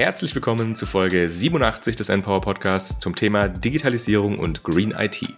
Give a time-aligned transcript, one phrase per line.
[0.00, 5.28] Herzlich willkommen zu Folge 87 des Empower Podcasts zum Thema Digitalisierung und Green IT.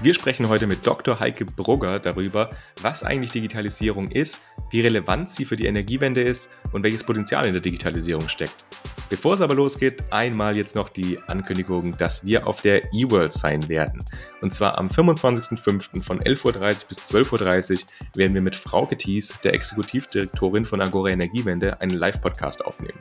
[0.00, 1.20] Wir sprechen heute mit Dr.
[1.20, 2.48] Heike Brugger darüber,
[2.80, 7.52] was eigentlich Digitalisierung ist, wie relevant sie für die Energiewende ist und welches Potenzial in
[7.52, 8.64] der Digitalisierung steckt.
[9.12, 13.68] Bevor es aber losgeht, einmal jetzt noch die Ankündigung, dass wir auf der eWorld sein
[13.68, 14.02] werden.
[14.40, 16.02] Und zwar am 25.05.
[16.02, 17.78] von 11.30 Uhr bis 12.30 Uhr
[18.14, 22.98] werden wir mit Frauke Thies, der Exekutivdirektorin von Agora Energiewende, einen Live-Podcast aufnehmen.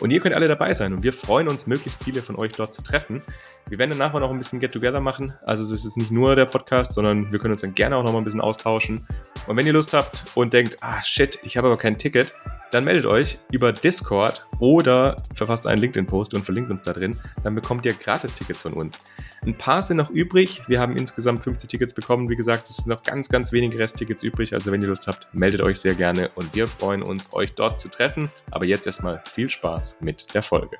[0.00, 2.74] Und ihr könnt alle dabei sein und wir freuen uns, möglichst viele von euch dort
[2.74, 3.22] zu treffen.
[3.68, 5.32] Wir werden danach noch ein bisschen Get-Together machen.
[5.46, 8.02] Also es ist jetzt nicht nur der Podcast, sondern wir können uns dann gerne auch
[8.02, 9.06] noch mal ein bisschen austauschen.
[9.46, 12.34] Und wenn ihr Lust habt und denkt, ah shit, ich habe aber kein Ticket,
[12.72, 17.18] dann meldet euch über Discord oder verfasst einen LinkedIn-Post und verlinkt uns da drin.
[17.44, 19.00] Dann bekommt ihr Gratis-Tickets von uns.
[19.44, 20.62] Ein paar sind noch übrig.
[20.68, 22.30] Wir haben insgesamt 50 Tickets bekommen.
[22.30, 24.54] Wie gesagt, es sind noch ganz, ganz wenige Resttickets übrig.
[24.54, 27.78] Also wenn ihr Lust habt, meldet euch sehr gerne und wir freuen uns, euch dort
[27.78, 28.30] zu treffen.
[28.50, 30.78] Aber jetzt erstmal viel Spaß mit der Folge.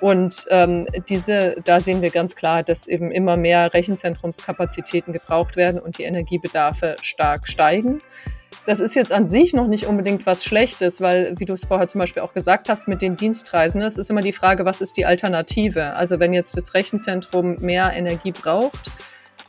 [0.00, 5.80] Und ähm, diese, da sehen wir ganz klar, dass eben immer mehr Rechenzentrumskapazitäten gebraucht werden
[5.80, 8.00] und die Energiebedarfe stark steigen.
[8.66, 11.88] Das ist jetzt an sich noch nicht unbedingt was Schlechtes, weil, wie du es vorher
[11.88, 14.96] zum Beispiel auch gesagt hast, mit den Dienstreisen, es ist immer die Frage, was ist
[14.96, 15.94] die Alternative?
[15.94, 18.90] Also wenn jetzt das Rechenzentrum mehr Energie braucht,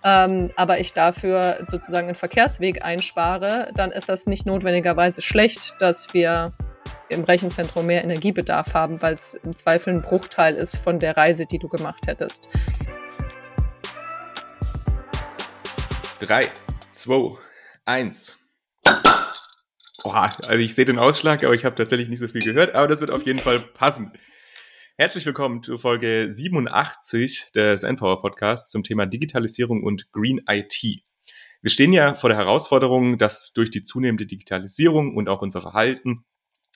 [0.03, 6.13] ähm, aber ich dafür sozusagen einen Verkehrsweg einspare, dann ist das nicht notwendigerweise schlecht, dass
[6.13, 6.53] wir
[7.09, 11.45] im Rechenzentrum mehr Energiebedarf haben, weil es im Zweifel ein Bruchteil ist von der Reise,
[11.45, 12.47] die du gemacht hättest.
[16.19, 16.47] 3,
[16.93, 17.37] 2,
[17.85, 18.40] 1.
[20.03, 22.87] Boah, also ich sehe den Ausschlag, aber ich habe tatsächlich nicht so viel gehört, aber
[22.87, 24.11] das wird auf jeden Fall passen.
[24.97, 31.03] Herzlich willkommen zu Folge 87 des Endpower Podcasts zum Thema Digitalisierung und Green IT.
[31.61, 36.25] Wir stehen ja vor der Herausforderung, dass durch die zunehmende Digitalisierung und auch unser Verhalten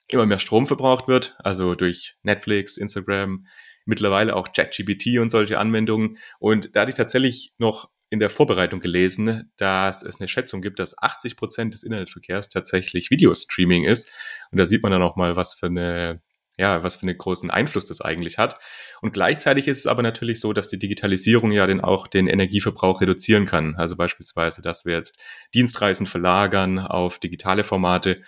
[0.08, 3.48] immer mehr Strom verbraucht wird, also durch Netflix, Instagram,
[3.86, 6.20] mittlerweile auch ChatGPT und solche Anwendungen.
[6.38, 10.80] Und da hatte ich tatsächlich noch in der Vorbereitung gelesen, dass es eine Schätzung gibt,
[10.80, 14.12] dass 80 Prozent des Internetverkehrs tatsächlich Videostreaming ist.
[14.52, 16.22] Und da sieht man dann auch mal, was für eine
[16.58, 18.58] ja, was für einen großen Einfluss das eigentlich hat.
[19.02, 23.02] Und gleichzeitig ist es aber natürlich so, dass die Digitalisierung ja den auch den Energieverbrauch
[23.02, 23.76] reduzieren kann.
[23.76, 25.20] Also beispielsweise, dass wir jetzt
[25.54, 28.22] Dienstreisen verlagern auf digitale Formate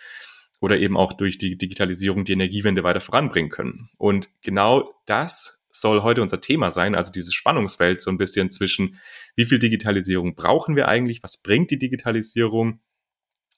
[0.60, 3.90] oder eben auch durch die Digitalisierung die Energiewende weiter voranbringen können.
[3.98, 9.00] Und genau das soll heute unser Thema sein, also dieses Spannungsfeld so ein bisschen zwischen,
[9.36, 12.80] wie viel Digitalisierung brauchen wir eigentlich, was bringt die Digitalisierung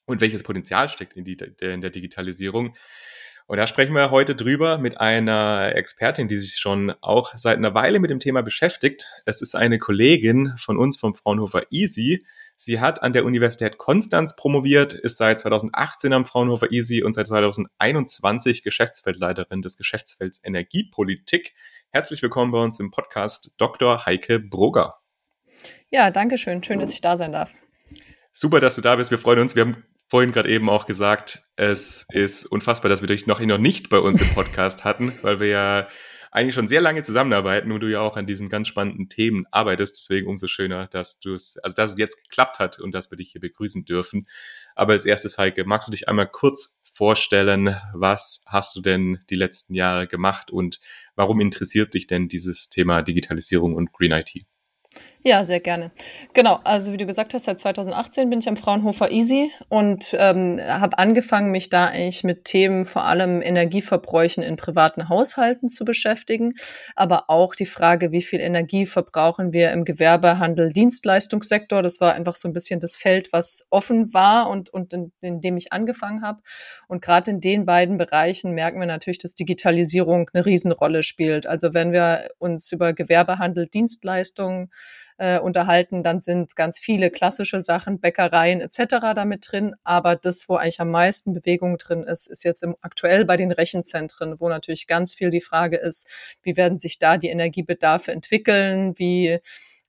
[0.06, 2.74] und welches Potenzial steckt in, die, in der Digitalisierung.
[3.50, 7.74] Und da sprechen wir heute drüber mit einer Expertin, die sich schon auch seit einer
[7.74, 9.04] Weile mit dem Thema beschäftigt.
[9.26, 12.24] Es ist eine Kollegin von uns vom Fraunhofer Easy.
[12.54, 17.26] Sie hat an der Universität Konstanz promoviert, ist seit 2018 am Fraunhofer Easy und seit
[17.26, 21.52] 2021 Geschäftsfeldleiterin des Geschäftsfelds Energiepolitik.
[21.92, 24.06] Herzlich willkommen bei uns im Podcast Dr.
[24.06, 25.00] Heike Brugger.
[25.90, 26.62] Ja, danke schön.
[26.62, 27.52] Schön, dass ich da sein darf.
[28.30, 29.10] Super, dass du da bist.
[29.10, 29.56] Wir freuen uns.
[29.56, 33.58] Wir haben vorhin gerade eben auch gesagt, es ist unfassbar, dass wir dich noch, noch
[33.58, 35.88] nicht bei uns im Podcast hatten, weil wir ja
[36.30, 39.96] eigentlich schon sehr lange zusammenarbeiten und du ja auch an diesen ganz spannenden Themen arbeitest.
[39.96, 43.16] Deswegen umso schöner, dass du es, also dass es jetzt geklappt hat und dass wir
[43.16, 44.28] dich hier begrüßen dürfen.
[44.76, 49.34] Aber als erstes, Heike, magst du dich einmal kurz vorstellen, was hast du denn die
[49.34, 50.80] letzten Jahre gemacht und
[51.14, 54.44] warum interessiert dich denn dieses Thema Digitalisierung und Green IT?
[55.22, 55.90] Ja, sehr gerne.
[56.32, 60.58] Genau, also wie du gesagt hast, seit 2018 bin ich am Fraunhofer Easy und ähm,
[60.66, 66.54] habe angefangen, mich da eigentlich mit Themen vor allem Energieverbräuchen in privaten Haushalten zu beschäftigen,
[66.96, 71.82] aber auch die Frage, wie viel Energie verbrauchen wir im Gewerbehandel, Dienstleistungssektor.
[71.82, 75.42] Das war einfach so ein bisschen das Feld, was offen war und, und in, in
[75.42, 76.40] dem ich angefangen habe.
[76.88, 81.46] Und gerade in den beiden Bereichen merken wir natürlich, dass Digitalisierung eine Riesenrolle spielt.
[81.46, 84.70] Also wenn wir uns über Gewerbehandel, Dienstleistungen
[85.20, 89.12] äh, unterhalten, dann sind ganz viele klassische Sachen, Bäckereien etc.
[89.14, 89.74] damit drin.
[89.84, 93.52] Aber das, wo eigentlich am meisten Bewegung drin ist, ist jetzt im, aktuell bei den
[93.52, 98.94] Rechenzentren, wo natürlich ganz viel die Frage ist, wie werden sich da die Energiebedarfe entwickeln,
[98.96, 99.38] wie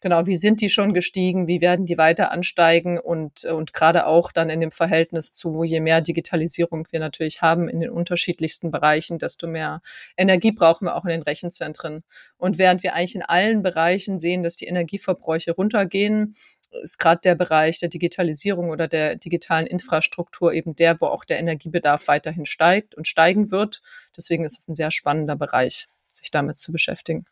[0.04, 4.32] Genau, wie sind die schon gestiegen, wie werden die weiter ansteigen und, und gerade auch
[4.32, 9.20] dann in dem Verhältnis zu, je mehr Digitalisierung wir natürlich haben in den unterschiedlichsten Bereichen,
[9.20, 9.80] desto mehr
[10.18, 12.04] Energie brauchen wir auch in den Rechenzentren.
[12.38, 16.36] Und während wir eigentlich in allen Bereichen sehen, dass die Energieverbräuche runtergehen,
[16.82, 21.38] ist gerade der Bereich der Digitalisierung oder der digitalen Infrastruktur eben der, wo auch der
[21.38, 23.82] Energiebedarf weiterhin steigt und steigen wird.
[24.18, 27.26] Deswegen ist es ein sehr spannender Bereich, sich damit zu beschäftigen.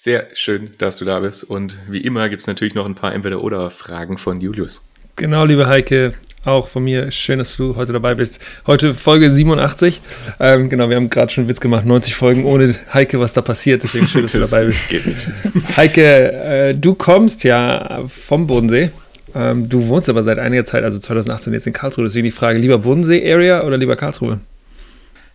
[0.00, 1.42] Sehr schön, dass du da bist.
[1.42, 4.86] Und wie immer gibt es natürlich noch ein paar Entweder-Oder-Fragen von Julius.
[5.16, 6.14] Genau, liebe Heike,
[6.44, 8.38] auch von mir schön, dass du heute dabei bist.
[8.68, 10.00] Heute Folge 87.
[10.38, 13.42] Ähm, genau, wir haben gerade schon einen Witz gemacht, 90 Folgen ohne Heike, was da
[13.42, 13.82] passiert.
[13.82, 14.88] Deswegen schön, dass das du dabei bist.
[14.88, 15.28] Geht nicht.
[15.76, 18.92] Heike, äh, du kommst ja vom Bodensee.
[19.34, 22.04] Ähm, du wohnst aber seit einiger Zeit, also 2018 jetzt in Karlsruhe.
[22.04, 24.38] Deswegen die Frage, lieber Bodensee-Area oder lieber Karlsruhe?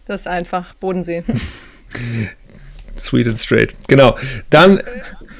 [0.05, 1.25] Das ist einfach Bodensee.
[2.97, 3.73] Sweet and straight.
[3.87, 4.17] Genau.
[4.49, 4.81] Dann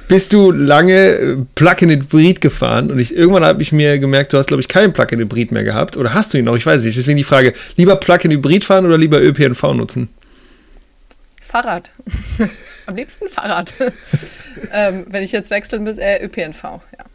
[0.07, 4.47] bist du lange äh, Plug-in-Hybrid gefahren und ich, irgendwann habe ich mir gemerkt, du hast,
[4.47, 5.97] glaube ich, keinen Plug-in-Hybrid mehr gehabt.
[5.97, 6.55] Oder hast du ihn noch?
[6.55, 6.97] Ich weiß nicht.
[6.97, 10.09] Deswegen die Frage, lieber Plug-in-Hybrid fahren oder lieber ÖPNV nutzen?
[11.41, 11.91] Fahrrad.
[12.87, 13.73] Am liebsten Fahrrad.
[14.71, 17.05] ähm, wenn ich jetzt wechseln muss, äh, ÖPNV, ja.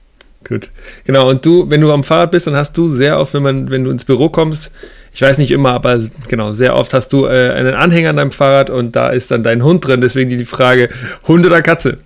[0.47, 0.71] Gut.
[1.05, 3.71] Genau, und du, wenn du am Fahrrad bist, dann hast du sehr oft, wenn man,
[3.71, 4.71] wenn du ins Büro kommst,
[5.19, 8.31] ich weiß nicht immer, aber genau, sehr oft hast du äh, einen Anhänger an deinem
[8.31, 10.91] Fahrrad und da ist dann dein Hund drin, deswegen die Frage,
[11.27, 11.99] Hund oder Katze?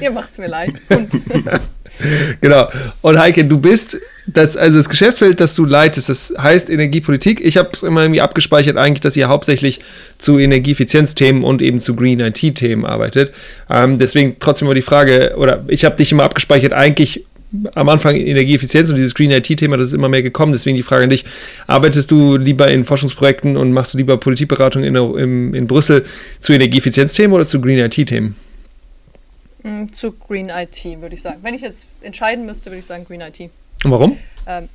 [0.00, 0.70] Ihr macht es mir leid.
[2.40, 2.70] genau.
[3.02, 7.42] Und Heike, du bist das, also das Geschäftsfeld, das du leitest, das heißt Energiepolitik.
[7.44, 9.80] Ich habe es immer irgendwie abgespeichert, eigentlich, dass ihr hauptsächlich
[10.16, 13.32] zu Energieeffizienzthemen und eben zu Green IT-Themen arbeitet.
[13.68, 17.26] Ähm, deswegen trotzdem mal die Frage, oder ich habe dich immer abgespeichert, eigentlich
[17.74, 20.52] am Anfang Energieeffizienz und dieses Green IT-Thema, das ist immer mehr gekommen.
[20.52, 21.24] Deswegen die Frage an dich:
[21.66, 26.04] Arbeitest du lieber in Forschungsprojekten und machst du lieber Politikberatung in, in, in Brüssel
[26.38, 28.36] zu Energieeffizienzthemen oder zu Green IT-Themen?
[29.62, 31.38] Mm, zu Green IT, würde ich sagen.
[31.42, 33.40] Wenn ich jetzt entscheiden müsste, würde ich sagen Green IT.
[33.84, 34.18] Und warum?
[34.46, 34.68] Ähm,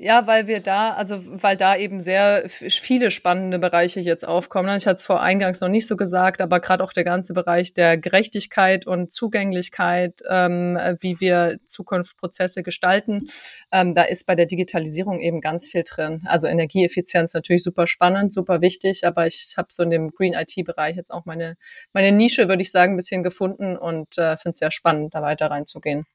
[0.00, 4.76] ja, weil wir da, also weil da eben sehr viele spannende Bereiche jetzt aufkommen.
[4.76, 7.74] Ich hatte es vor eingangs noch nicht so gesagt, aber gerade auch der ganze Bereich
[7.74, 13.24] der Gerechtigkeit und Zugänglichkeit, ähm, wie wir Zukunftsprozesse gestalten,
[13.72, 16.22] ähm, da ist bei der Digitalisierung eben ganz viel drin.
[16.26, 20.94] Also Energieeffizienz natürlich super spannend, super wichtig, aber ich habe so in dem Green IT-Bereich
[20.94, 21.56] jetzt auch meine,
[21.92, 25.22] meine Nische, würde ich sagen, ein bisschen gefunden und äh, finde es sehr spannend, da
[25.22, 26.06] weiter reinzugehen.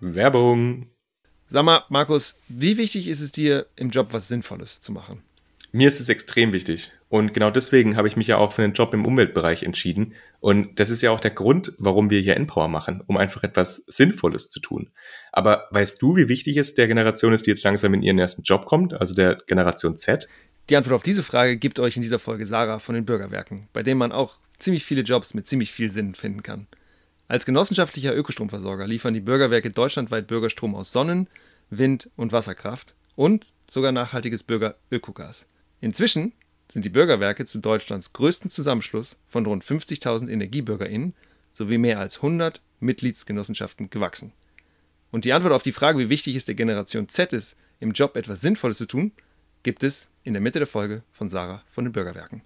[0.00, 0.88] Werbung.
[1.48, 5.22] Sag mal, Markus, wie wichtig ist es dir, im Job was Sinnvolles zu machen?
[5.72, 6.92] Mir ist es extrem wichtig.
[7.08, 10.14] Und genau deswegen habe ich mich ja auch für einen Job im Umweltbereich entschieden.
[10.40, 13.84] Und das ist ja auch der Grund, warum wir hier Empower machen, um einfach etwas
[13.86, 14.90] Sinnvolles zu tun.
[15.32, 18.42] Aber weißt du, wie wichtig es der Generation ist, die jetzt langsam in ihren ersten
[18.42, 20.28] Job kommt, also der Generation Z?
[20.68, 23.84] Die Antwort auf diese Frage gibt euch in dieser Folge Sarah von den Bürgerwerken, bei
[23.84, 26.66] dem man auch ziemlich viele Jobs mit ziemlich viel Sinn finden kann.
[27.28, 31.28] Als genossenschaftlicher Ökostromversorger liefern die Bürgerwerke deutschlandweit Bürgerstrom aus Sonnen-,
[31.70, 35.46] Wind- und Wasserkraft und sogar nachhaltiges Bürger-Ökogas.
[35.80, 36.32] Inzwischen
[36.70, 41.14] sind die Bürgerwerke zu Deutschlands größten Zusammenschluss von rund 50.000 EnergiebürgerInnen
[41.52, 44.32] sowie mehr als 100 Mitgliedsgenossenschaften gewachsen.
[45.10, 48.16] Und die Antwort auf die Frage, wie wichtig es der Generation Z ist, im Job
[48.16, 49.12] etwas Sinnvolles zu tun,
[49.62, 52.42] gibt es in der Mitte der Folge von Sarah von den Bürgerwerken.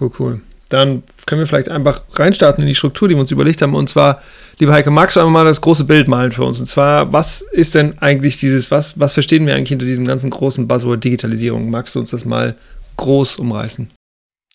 [0.00, 0.40] Cool, cool.
[0.68, 3.74] Dann können wir vielleicht einfach reinstarten in die Struktur, die wir uns überlegt haben.
[3.74, 4.22] Und zwar,
[4.58, 6.60] liebe Heike, magst du einmal mal das große Bild malen für uns?
[6.60, 10.30] Und zwar, was ist denn eigentlich dieses, was, was verstehen wir eigentlich hinter diesem ganzen
[10.30, 11.70] großen Buzzword Digitalisierung?
[11.70, 12.56] Magst du uns das mal
[12.96, 13.88] groß umreißen?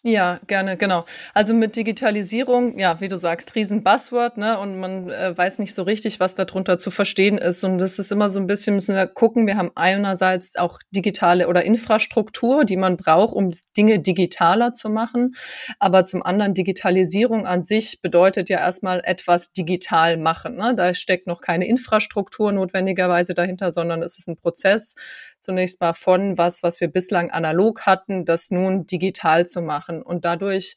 [0.04, 1.06] Ja, gerne, genau.
[1.34, 4.60] Also mit Digitalisierung, ja, wie du sagst, riesen Buzzword, ne?
[4.60, 7.64] Und man äh, weiß nicht so richtig, was darunter zu verstehen ist.
[7.64, 9.48] Und das ist immer so ein bisschen, müssen wir gucken.
[9.48, 15.34] Wir haben einerseits auch digitale oder Infrastruktur, die man braucht, um Dinge digitaler zu machen.
[15.80, 20.58] Aber zum anderen Digitalisierung an sich bedeutet ja erstmal etwas digital machen.
[20.58, 20.76] Ne?
[20.76, 24.94] Da steckt noch keine Infrastruktur notwendigerweise dahinter, sondern es ist ein Prozess,
[25.40, 30.02] zunächst mal von was, was wir bislang analog hatten, das nun digital zu machen.
[30.02, 30.76] Und dadurch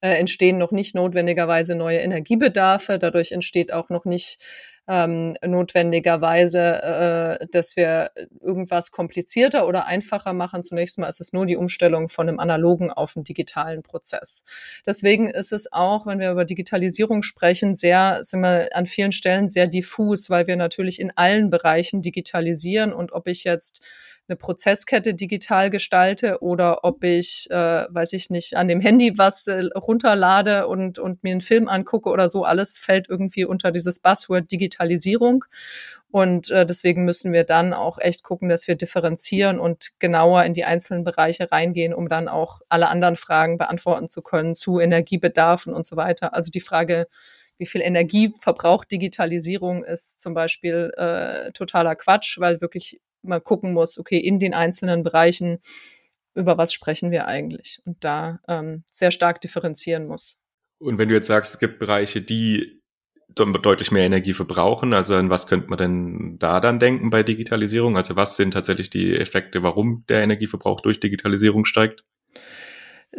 [0.00, 2.98] äh, entstehen noch nicht notwendigerweise neue Energiebedarfe.
[2.98, 4.38] Dadurch entsteht auch noch nicht
[4.90, 10.64] ähm, notwendigerweise, äh, dass wir irgendwas komplizierter oder einfacher machen.
[10.64, 14.42] Zunächst mal ist es nur die Umstellung von einem analogen auf einen digitalen Prozess.
[14.84, 19.46] Deswegen ist es auch, wenn wir über Digitalisierung sprechen, sehr, sind wir an vielen Stellen
[19.46, 23.86] sehr diffus, weil wir natürlich in allen Bereichen digitalisieren und ob ich jetzt
[24.30, 29.46] eine Prozesskette digital gestalte oder ob ich, äh, weiß ich nicht, an dem Handy was
[29.48, 32.44] äh, runterlade und, und mir einen Film angucke oder so.
[32.44, 35.44] Alles fällt irgendwie unter dieses Buzzword Digitalisierung.
[36.12, 40.54] Und äh, deswegen müssen wir dann auch echt gucken, dass wir differenzieren und genauer in
[40.54, 45.72] die einzelnen Bereiche reingehen, um dann auch alle anderen Fragen beantworten zu können zu Energiebedarfen
[45.72, 46.34] und so weiter.
[46.34, 47.06] Also die Frage,
[47.58, 53.72] wie viel Energie verbraucht Digitalisierung, ist zum Beispiel äh, totaler Quatsch, weil wirklich mal gucken
[53.72, 55.58] muss, okay, in den einzelnen Bereichen,
[56.34, 60.36] über was sprechen wir eigentlich und da ähm, sehr stark differenzieren muss.
[60.78, 62.80] Und wenn du jetzt sagst, es gibt Bereiche, die
[63.34, 67.96] deutlich mehr Energie verbrauchen, also an was könnte man denn da dann denken bei Digitalisierung?
[67.96, 72.04] Also was sind tatsächlich die Effekte, warum der Energieverbrauch durch Digitalisierung steigt?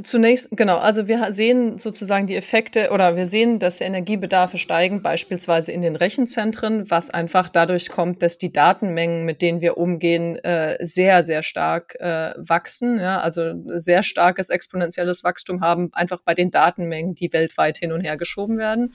[0.04, 5.72] Zunächst, genau, also wir sehen sozusagen die Effekte oder wir sehen, dass Energiebedarfe steigen, beispielsweise
[5.72, 10.78] in den Rechenzentren, was einfach dadurch kommt, dass die Datenmengen, mit denen wir umgehen, äh,
[10.80, 16.52] sehr, sehr stark äh, wachsen, ja, also sehr starkes exponentielles Wachstum haben, einfach bei den
[16.52, 18.92] Datenmengen, die weltweit hin und her geschoben werden.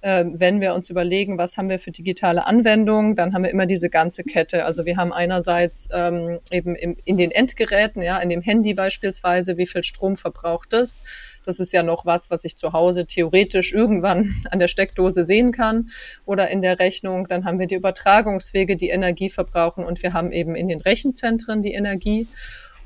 [0.00, 3.66] Ähm, wenn wir uns überlegen, was haben wir für digitale Anwendungen, dann haben wir immer
[3.66, 4.64] diese ganze Kette.
[4.64, 9.58] Also wir haben einerseits ähm, eben im, in den Endgeräten, ja, in dem Handy beispielsweise,
[9.58, 11.02] wie viel Strom verbraucht es.
[11.44, 15.50] Das ist ja noch was, was ich zu Hause theoretisch irgendwann an der Steckdose sehen
[15.50, 15.88] kann
[16.24, 17.26] oder in der Rechnung.
[17.26, 21.60] Dann haben wir die Übertragungswege, die Energie verbrauchen und wir haben eben in den Rechenzentren
[21.60, 22.28] die Energie.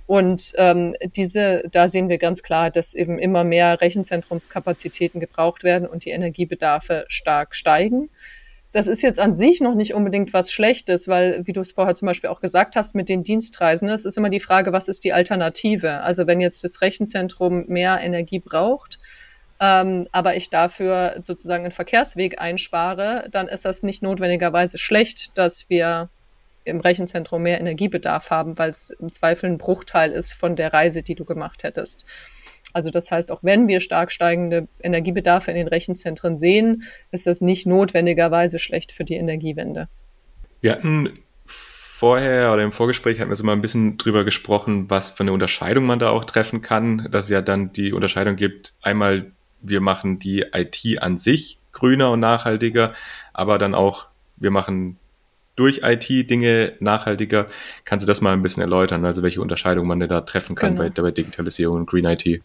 [0.07, 5.87] Und ähm, diese, da sehen wir ganz klar, dass eben immer mehr Rechenzentrumskapazitäten gebraucht werden
[5.87, 8.11] und die Energiebedarfe stark steigen.
[8.73, 11.95] Das ist jetzt an sich noch nicht unbedingt was Schlechtes, weil, wie du es vorher
[11.95, 15.05] zum Beispiel auch gesagt hast, mit den Dienstreisen, es ist immer die Frage, was ist
[15.05, 16.01] die Alternative?
[16.01, 18.99] Also wenn jetzt das Rechenzentrum mehr Energie braucht,
[19.61, 25.69] ähm, aber ich dafür sozusagen einen Verkehrsweg einspare, dann ist das nicht notwendigerweise schlecht, dass
[25.69, 26.09] wir
[26.65, 31.03] im Rechenzentrum mehr Energiebedarf haben, weil es im Zweifel ein Bruchteil ist von der Reise,
[31.03, 32.07] die du gemacht hättest.
[32.73, 37.41] Also das heißt, auch wenn wir stark steigende Energiebedarfe in den Rechenzentren sehen, ist das
[37.41, 39.89] nicht notwendigerweise schlecht für die Energiewende.
[40.61, 41.19] Wir hatten
[42.03, 45.33] vorher oder im Vorgespräch hatten wir so mal ein bisschen drüber gesprochen, was für eine
[45.33, 49.81] Unterscheidung man da auch treffen kann, dass es ja dann die Unterscheidung gibt, einmal wir
[49.81, 52.95] machen die IT an sich grüner und nachhaltiger,
[53.33, 54.99] aber dann auch wir machen
[55.57, 57.47] durch IT Dinge nachhaltiger.
[57.85, 60.89] Kannst du das mal ein bisschen erläutern, also welche Unterscheidung man da treffen kann genau.
[60.89, 62.43] bei, bei Digitalisierung und Green IT?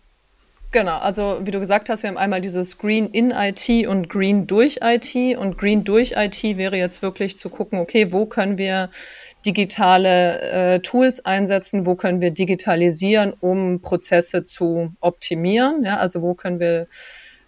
[0.71, 4.47] Genau, also wie du gesagt hast, wir haben einmal dieses Green in IT und Green
[4.47, 5.37] durch IT.
[5.37, 8.89] Und Green durch IT wäre jetzt wirklich zu gucken, okay, wo können wir
[9.45, 15.83] digitale äh, Tools einsetzen, wo können wir digitalisieren, um Prozesse zu optimieren.
[15.85, 16.87] Ja, also wo können wir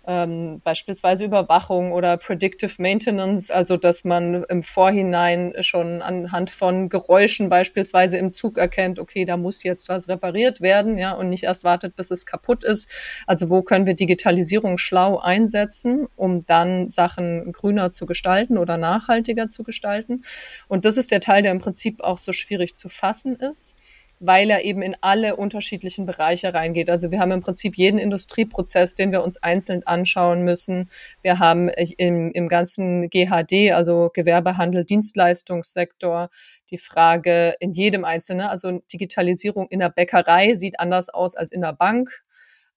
[0.07, 7.49] ähm, beispielsweise Überwachung oder Predictive Maintenance, also dass man im Vorhinein schon anhand von Geräuschen
[7.49, 11.63] beispielsweise im Zug erkennt, okay, da muss jetzt was repariert werden, ja, und nicht erst
[11.63, 12.89] wartet, bis es kaputt ist.
[13.27, 19.47] Also wo können wir Digitalisierung schlau einsetzen, um dann Sachen grüner zu gestalten oder nachhaltiger
[19.47, 20.21] zu gestalten?
[20.67, 23.75] Und das ist der Teil, der im Prinzip auch so schwierig zu fassen ist
[24.19, 26.89] weil er eben in alle unterschiedlichen Bereiche reingeht.
[26.89, 30.89] Also wir haben im Prinzip jeden Industrieprozess, den wir uns einzeln anschauen müssen.
[31.21, 36.29] Wir haben im, im ganzen GHD, also Gewerbehandel, Dienstleistungssektor,
[36.69, 38.47] die Frage in jedem Einzelnen.
[38.47, 42.11] Also Digitalisierung in der Bäckerei sieht anders aus als in der Bank.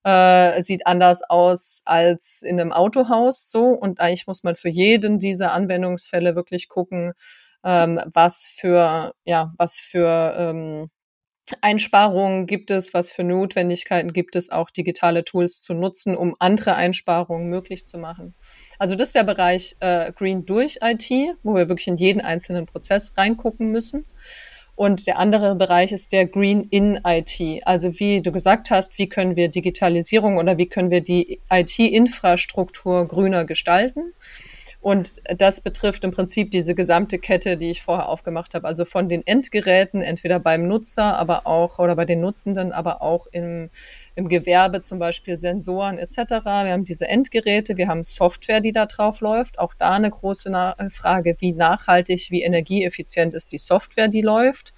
[0.05, 5.21] Äh, sieht anders aus als in einem Autohaus so und eigentlich muss man für jeden
[5.21, 7.13] dieser Anwendungsfälle wirklich gucken,
[7.63, 10.91] ähm, was für ja was für ähm,
[11.61, 16.75] Einsparungen gibt es, was für Notwendigkeiten gibt es, auch digitale Tools zu nutzen, um andere
[16.75, 18.35] Einsparungen möglich zu machen.
[18.79, 21.11] Also das ist der Bereich äh, Green durch IT,
[21.43, 24.07] wo wir wirklich in jeden einzelnen Prozess reingucken müssen.
[24.75, 27.63] Und der andere Bereich ist der Green in IT.
[27.65, 33.07] Also wie du gesagt hast, wie können wir Digitalisierung oder wie können wir die IT-Infrastruktur
[33.07, 34.15] grüner gestalten?
[34.83, 38.67] Und das betrifft im Prinzip diese gesamte Kette, die ich vorher aufgemacht habe.
[38.67, 43.29] Also von den Endgeräten, entweder beim Nutzer, aber auch oder bei den Nutzenden, aber auch
[43.31, 43.71] im,
[44.17, 46.17] im Gewerbe, zum Beispiel Sensoren etc.
[46.45, 49.61] Wir haben diese Endgeräte, wir haben Software, die da drauf läuft.
[49.61, 50.51] Auch da eine große
[50.91, 54.73] Frage, wie nachhaltig, wie energieeffizient ist die Software, die läuft.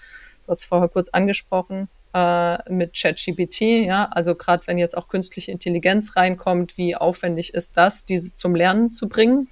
[0.44, 5.50] Du hast vorher kurz angesprochen äh, mit ChatGPT, ja, also gerade wenn jetzt auch künstliche
[5.50, 9.48] Intelligenz reinkommt, wie aufwendig ist das, diese zum Lernen zu bringen?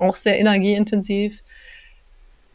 [0.00, 1.42] Auch sehr energieintensiv.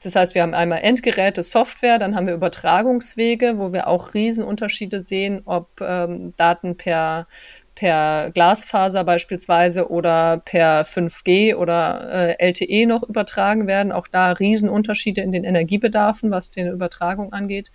[0.05, 5.01] Das heißt, wir haben einmal Endgeräte, Software, dann haben wir Übertragungswege, wo wir auch Riesenunterschiede
[5.01, 7.27] sehen, ob ähm, Daten per,
[7.73, 13.91] per Glasfaser beispielsweise oder per 5G oder äh, LTE noch übertragen werden.
[13.91, 17.71] Auch da Riesenunterschiede in den Energiebedarfen, was die Übertragung angeht.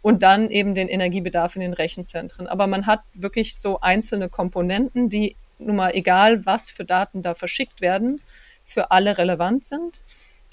[0.00, 2.46] Und dann eben den Energiebedarf in den Rechenzentren.
[2.46, 7.34] Aber man hat wirklich so einzelne Komponenten, die nun mal egal, was für Daten da
[7.34, 8.20] verschickt werden,
[8.66, 10.02] für alle relevant sind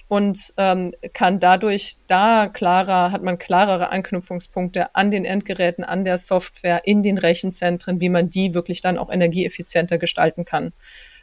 [0.07, 6.19] und ähm, kann dadurch da klarer, hat man klarere Anknüpfungspunkte an den Endgeräten, an der
[6.19, 10.71] Software, in den Rechenzentren, wie man die wirklich dann auch energieeffizienter gestalten kann.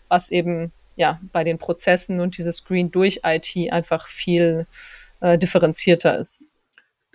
[0.08, 4.66] Was eben ja bei den Prozessen und dieses Screen durch IT einfach viel
[5.20, 6.49] äh, differenzierter ist.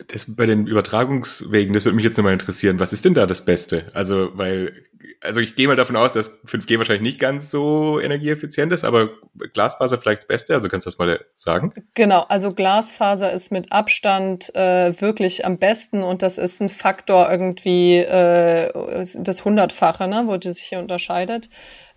[0.07, 2.79] Das bei den Übertragungswegen, das würde mich jetzt nochmal interessieren.
[2.79, 3.85] Was ist denn da das Beste?
[3.93, 4.73] Also, weil,
[5.21, 9.09] also ich gehe mal davon aus, dass 5G wahrscheinlich nicht ganz so energieeffizient ist, aber
[9.53, 10.53] Glasfaser vielleicht das Beste.
[10.53, 11.71] Also kannst du das mal sagen?
[11.93, 17.31] Genau, also Glasfaser ist mit Abstand äh, wirklich am besten und das ist ein Faktor
[17.31, 21.49] irgendwie äh, das Hundertfache, ne, wo die sich hier unterscheidet.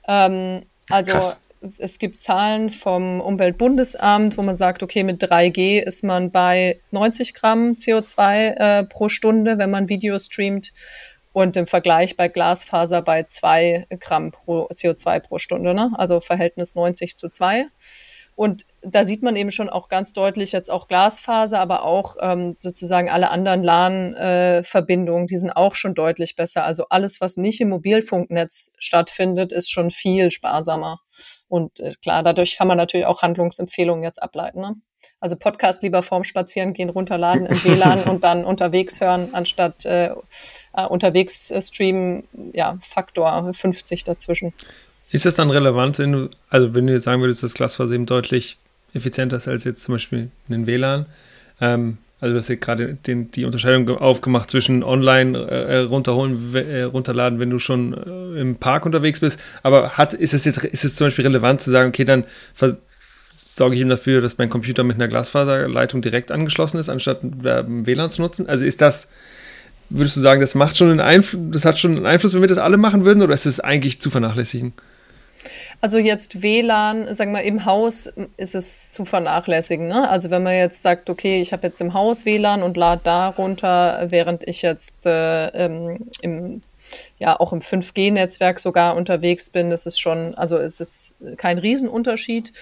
[0.07, 1.48] Ähm, also Krass
[1.79, 7.35] es gibt Zahlen vom Umweltbundesamt, wo man sagt, okay, mit 3G ist man bei 90
[7.35, 10.73] Gramm CO2 äh, pro Stunde, wenn man Video streamt.
[11.33, 15.93] Und im Vergleich bei Glasfaser bei 2 Gramm pro CO2 pro Stunde, ne?
[15.95, 17.67] also Verhältnis 90 zu 2.
[18.39, 22.55] Und da sieht man eben schon auch ganz deutlich jetzt auch Glasfaser, aber auch ähm,
[22.61, 26.63] sozusagen alle anderen LAN-Verbindungen, äh, die sind auch schon deutlich besser.
[26.63, 31.01] Also alles, was nicht im Mobilfunknetz stattfindet, ist schon viel sparsamer.
[31.49, 34.61] Und äh, klar, dadurch kann man natürlich auch Handlungsempfehlungen jetzt ableiten.
[34.61, 34.77] Ne?
[35.19, 40.13] Also Podcast lieber vorm Spazieren gehen, runterladen im WLAN und dann unterwegs hören, anstatt äh,
[40.75, 44.55] äh, unterwegs äh, streamen, ja, Faktor 50 dazwischen.
[45.11, 48.07] Ist das dann relevant, wenn du, also wenn du jetzt sagen würdest, dass Glasfaser eben
[48.07, 48.59] deutlich
[48.93, 51.07] effizienter ist als jetzt zum Beispiel ein WLAN?
[51.61, 57.39] Ähm, also du hast ja gerade die Unterscheidung aufgemacht zwischen online äh, runterholen, äh, runterladen,
[57.39, 59.39] wenn du schon äh, im Park unterwegs bist.
[59.63, 62.25] Aber hat, ist es jetzt ist es zum Beispiel relevant zu sagen, okay, dann
[63.31, 68.11] sorge ich eben dafür, dass mein Computer mit einer Glasfaserleitung direkt angeschlossen ist, anstatt WLAN
[68.11, 68.49] zu nutzen?
[68.49, 69.11] Also ist das,
[69.89, 72.49] würdest du sagen, das macht schon einen Einfluss, das hat schon einen Einfluss, wenn wir
[72.49, 74.73] das alle machen würden, oder ist es eigentlich zu vernachlässigen?
[75.81, 79.87] Also jetzt WLAN, sagen wir im Haus ist es zu vernachlässigen.
[79.87, 80.09] Ne?
[80.09, 83.29] Also wenn man jetzt sagt, okay, ich habe jetzt im Haus WLAN und lade da
[83.29, 86.63] runter, während ich jetzt äh, ähm, im
[87.19, 92.53] ja auch im 5G-Netzwerk sogar unterwegs bin, das ist schon, also es ist kein Riesenunterschied.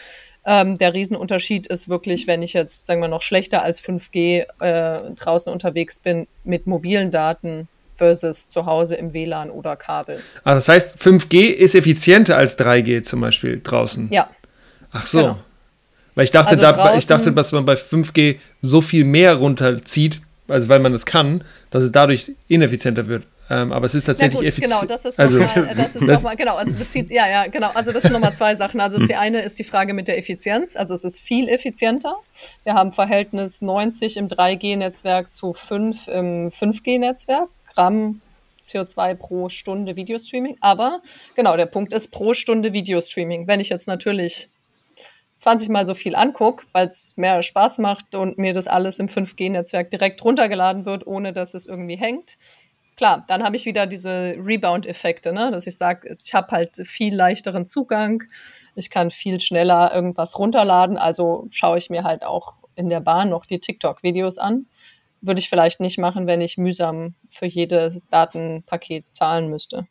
[0.45, 5.11] Ähm, der Riesenunterschied ist wirklich, wenn ich jetzt, sagen wir noch schlechter als 5G äh,
[5.15, 10.21] draußen unterwegs bin, mit mobilen Daten versus zu Hause im WLAN oder Kabel.
[10.45, 14.09] Ah, das heißt, 5G ist effizienter als 3G zum Beispiel draußen.
[14.11, 14.29] Ja.
[14.93, 15.19] Ach so.
[15.19, 15.39] Genau.
[16.15, 20.23] Weil ich dachte, also da, ich dachte, dass man bei 5G so viel mehr runterzieht,
[20.49, 23.25] also weil man das kann, dass es dadurch ineffizienter wird.
[23.49, 24.73] Ähm, aber es ist tatsächlich effizient.
[24.73, 27.93] Genau, das ist also, nochmal, das ist nochmal, genau, also bezieht, ja, ja, genau, also
[27.93, 28.81] das sind nochmal zwei Sachen.
[28.81, 32.17] Also die eine ist die Frage mit der Effizienz, also es ist viel effizienter.
[32.65, 37.49] Wir haben Verhältnis 90 im 3G-Netzwerk zu 5 im 5G-Netzwerk.
[37.77, 38.21] Gramm
[38.65, 40.57] CO2 pro Stunde Videostreaming.
[40.61, 41.01] Aber
[41.35, 43.47] genau, der Punkt ist pro Stunde Videostreaming.
[43.47, 44.49] Wenn ich jetzt natürlich
[45.37, 49.09] 20 mal so viel angucke, weil es mehr Spaß macht und mir das alles im
[49.09, 52.39] 5G-Netzwerk direkt runtergeladen wird, ohne dass es irgendwie hängt.
[52.97, 55.51] Klar, dann habe ich wieder diese Rebound-Effekte, ne?
[55.51, 58.23] dass ich sage, ich habe halt viel leichteren Zugang,
[58.75, 63.29] ich kann viel schneller irgendwas runterladen, also schaue ich mir halt auch in der Bahn
[63.29, 64.65] noch die TikTok-Videos an
[65.27, 69.87] würde ich vielleicht nicht machen, wenn ich mühsam für jedes Datenpaket zahlen müsste.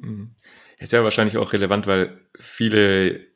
[0.00, 0.34] Mhm.
[0.78, 3.26] Ist ja wahrscheinlich auch relevant, weil viele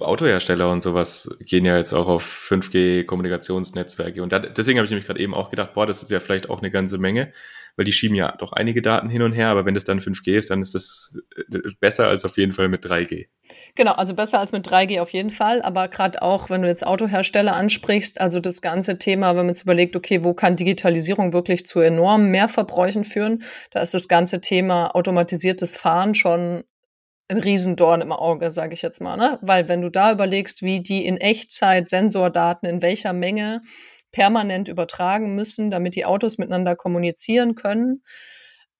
[0.00, 4.22] Autohersteller und sowas gehen ja jetzt auch auf 5G-Kommunikationsnetzwerke.
[4.22, 6.50] Und da, deswegen habe ich nämlich gerade eben auch gedacht, boah, das ist ja vielleicht
[6.50, 7.32] auch eine ganze Menge
[7.78, 10.36] weil die schieben ja doch einige Daten hin und her, aber wenn das dann 5G
[10.36, 13.28] ist, dann ist das äh, besser als auf jeden Fall mit 3G.
[13.76, 16.84] Genau, also besser als mit 3G auf jeden Fall, aber gerade auch, wenn du jetzt
[16.84, 21.66] Autohersteller ansprichst, also das ganze Thema, wenn man sich überlegt, okay, wo kann Digitalisierung wirklich
[21.66, 26.64] zu enormen Mehrverbräuchen führen, da ist das ganze Thema automatisiertes Fahren schon
[27.28, 29.38] ein Riesendorn im Auge, sage ich jetzt mal, ne?
[29.42, 33.60] Weil wenn du da überlegst, wie die in Echtzeit Sensordaten in welcher Menge
[34.12, 38.02] permanent übertragen müssen, damit die Autos miteinander kommunizieren können.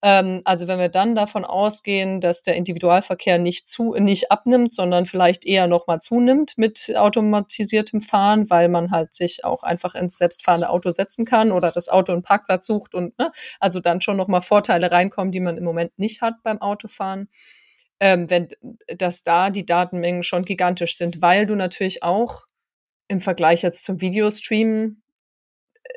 [0.01, 5.05] Ähm, also wenn wir dann davon ausgehen, dass der Individualverkehr nicht zu, nicht abnimmt, sondern
[5.05, 10.69] vielleicht eher nochmal zunimmt mit automatisiertem Fahren, weil man halt sich auch einfach ins selbstfahrende
[10.69, 14.41] Auto setzen kann oder das Auto einen Parkplatz sucht und ne, also dann schon nochmal
[14.41, 17.29] Vorteile reinkommen, die man im Moment nicht hat beim Autofahren.
[18.01, 18.47] Ähm, wenn,
[18.87, 22.43] dass da die Datenmengen schon gigantisch sind, weil du natürlich auch
[23.09, 25.01] im Vergleich jetzt zum Videostreamen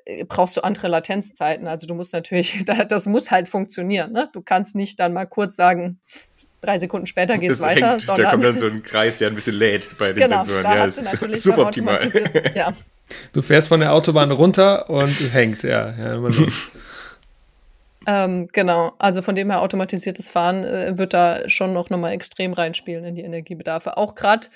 [0.05, 1.69] äh, brauchst du andere Latenzzeiten.
[1.69, 4.13] Also du musst natürlich, das muss halt funktionieren.
[4.13, 4.29] Ne?
[4.33, 6.01] Du kannst nicht dann mal kurz sagen,
[6.61, 7.93] drei Sekunden später geht es weiter.
[7.93, 10.65] Hängt, da kommt dann so ein Kreis, der ein bisschen lädt bei den genau, Sensoren.
[10.65, 11.99] Da ja, hast du natürlich super optimal.
[12.55, 12.75] Ja.
[13.33, 15.91] Du fährst von der Autobahn runter und hängt, ja.
[15.91, 16.19] ja
[18.07, 22.53] ähm, genau, also von dem her automatisiertes Fahren äh, wird da schon noch nochmal extrem
[22.53, 23.97] reinspielen in die Energiebedarfe.
[23.97, 24.49] Auch gerade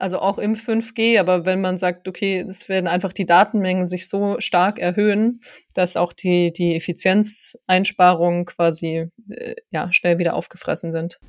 [0.00, 4.08] also auch im 5G, aber wenn man sagt, okay, es werden einfach die Datenmengen sich
[4.08, 5.40] so stark erhöhen,
[5.74, 11.20] dass auch die, die Effizienzeinsparungen quasi äh, ja, schnell wieder aufgefressen sind.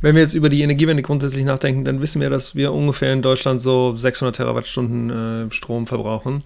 [0.00, 3.22] Wenn wir jetzt über die Energiewende grundsätzlich nachdenken, dann wissen wir, dass wir ungefähr in
[3.22, 6.44] Deutschland so 600 Terawattstunden äh, Strom verbrauchen.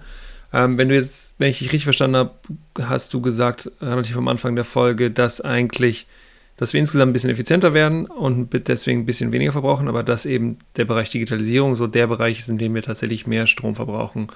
[0.52, 2.32] Ähm, wenn du jetzt, wenn ich dich richtig verstanden habe,
[2.80, 6.06] hast du gesagt, relativ am Anfang der Folge, dass eigentlich,
[6.56, 10.26] dass wir insgesamt ein bisschen effizienter werden und deswegen ein bisschen weniger verbrauchen, aber dass
[10.26, 14.28] eben der Bereich Digitalisierung so der Bereich ist, in dem wir tatsächlich mehr Strom verbrauchen.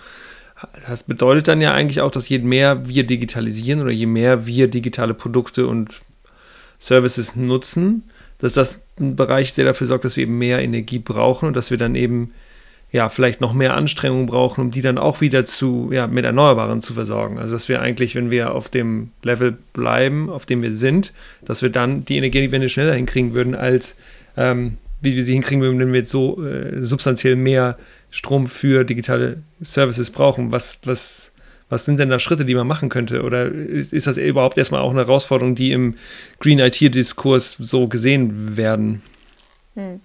[0.89, 4.69] Das bedeutet dann ja eigentlich auch, dass je mehr wir digitalisieren oder je mehr wir
[4.69, 6.01] digitale Produkte und
[6.79, 8.05] Services nutzen,
[8.39, 11.71] dass das ein Bereich der dafür sorgt, dass wir eben mehr Energie brauchen und dass
[11.71, 12.33] wir dann eben
[12.97, 16.81] ja vielleicht noch mehr Anstrengungen brauchen, um die dann auch wieder zu ja mit Erneuerbaren
[16.81, 17.39] zu versorgen.
[17.39, 21.13] Also dass wir eigentlich, wenn wir auf dem Level bleiben, auf dem wir sind,
[21.45, 23.97] dass wir dann die Energiewende schneller hinkriegen würden als
[24.37, 27.77] ähm, wie wir sie hinkriegen würden, wenn wir jetzt so äh, substanziell mehr
[28.11, 30.51] Strom für digitale Services brauchen.
[30.51, 31.33] Was was
[31.69, 33.23] was sind denn da Schritte, die man machen könnte?
[33.23, 35.97] Oder ist, ist das überhaupt erstmal auch eine Herausforderung, die im
[36.39, 39.03] Green IT-Diskurs so gesehen werden?
[39.75, 40.01] Hm.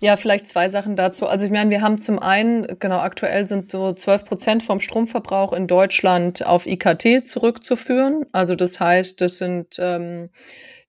[0.00, 1.26] Ja, vielleicht zwei Sachen dazu.
[1.26, 5.52] Also ich meine, wir haben zum einen, genau, aktuell sind so 12 Prozent vom Stromverbrauch
[5.52, 8.24] in Deutschland auf IKT zurückzuführen.
[8.30, 10.30] Also das heißt, das sind ähm,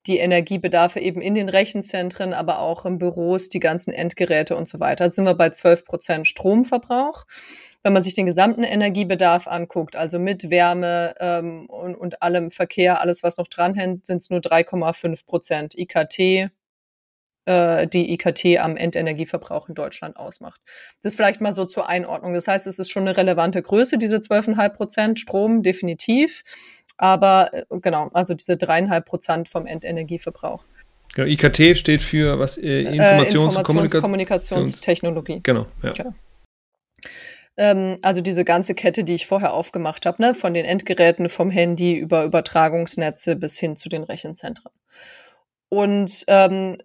[0.05, 4.79] die Energiebedarfe eben in den Rechenzentren, aber auch im Büros, die ganzen Endgeräte und so
[4.79, 5.05] weiter.
[5.05, 7.25] Da sind wir bei 12 Prozent Stromverbrauch.
[7.81, 13.01] Wenn man sich den gesamten Energiebedarf anguckt, also mit Wärme ähm, und, und allem Verkehr,
[13.01, 16.51] alles, was noch dranhängt, sind es nur 3,5 Prozent IKT,
[17.49, 20.61] äh, die IKT am Endenergieverbrauch in Deutschland ausmacht.
[21.01, 22.33] Das ist vielleicht mal so zur Einordnung.
[22.33, 26.43] Das heißt, es ist schon eine relevante Größe, diese 12,5 Prozent Strom, definitiv.
[26.97, 30.65] Aber äh, genau, also diese dreieinhalb Prozent vom Endenergieverbrauch.
[31.15, 32.57] Genau, IKT steht für was?
[32.57, 35.39] Äh, Informations-, äh, Informations Kommunika Kommunikationstechnologie.
[35.41, 35.89] Genau, ja.
[35.91, 36.11] Genau.
[37.57, 41.49] Ähm, also diese ganze Kette, die ich vorher aufgemacht habe, ne, von den Endgeräten, vom
[41.49, 44.71] Handy über Übertragungsnetze bis hin zu den Rechenzentren.
[45.69, 46.77] Und ähm,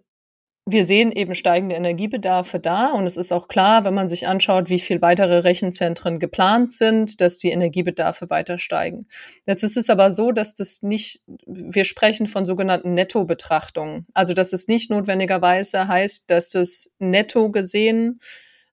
[0.67, 4.69] wir sehen eben steigende Energiebedarfe da und es ist auch klar, wenn man sich anschaut,
[4.69, 9.05] wie viel weitere Rechenzentren geplant sind, dass die Energiebedarfe weiter steigen.
[9.45, 14.07] Jetzt ist es aber so, dass das nicht, wir sprechen von sogenannten Netto-Betrachtungen.
[14.15, 18.19] Also, dass es nicht notwendigerweise heißt, dass es netto gesehen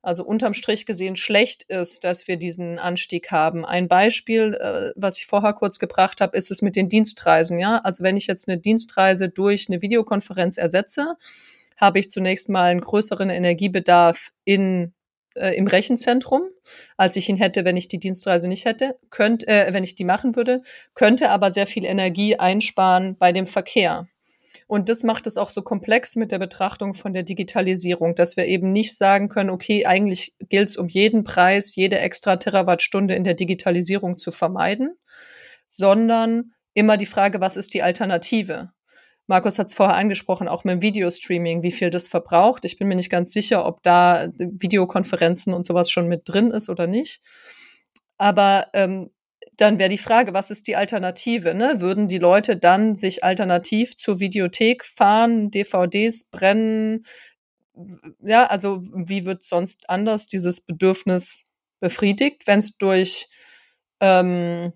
[0.05, 3.64] also unterm Strich gesehen schlecht ist, dass wir diesen Anstieg haben.
[3.64, 7.59] Ein Beispiel, äh, was ich vorher kurz gebracht habe, ist es mit den Dienstreisen.
[7.61, 11.16] Ja, also wenn ich jetzt eine Dienstreise durch eine Videokonferenz ersetze,
[11.83, 14.95] habe ich zunächst mal einen größeren Energiebedarf in
[15.35, 16.42] äh, im Rechenzentrum,
[16.97, 20.05] als ich ihn hätte, wenn ich die Dienstreise nicht hätte, könnte, äh, wenn ich die
[20.05, 20.61] machen würde,
[20.95, 24.07] könnte aber sehr viel Energie einsparen bei dem Verkehr.
[24.66, 28.47] Und das macht es auch so komplex mit der Betrachtung von der Digitalisierung, dass wir
[28.47, 33.25] eben nicht sagen können, okay, eigentlich gilt es um jeden Preis, jede extra Terawattstunde in
[33.25, 34.95] der Digitalisierung zu vermeiden,
[35.66, 38.71] sondern immer die Frage, was ist die Alternative?
[39.26, 42.64] Markus hat es vorher angesprochen, auch mit dem Videostreaming, wie viel das verbraucht.
[42.64, 46.68] Ich bin mir nicht ganz sicher, ob da Videokonferenzen und sowas schon mit drin ist
[46.68, 47.20] oder nicht.
[48.18, 49.11] Aber ähm,
[49.56, 51.54] dann wäre die Frage, was ist die Alternative?
[51.54, 51.80] Ne?
[51.80, 57.02] Würden die Leute dann sich alternativ zur Videothek fahren, DVDs brennen?
[58.20, 61.44] Ja, also wie wird sonst anders dieses Bedürfnis
[61.80, 63.28] befriedigt, wenn es durch,
[64.00, 64.72] ähm,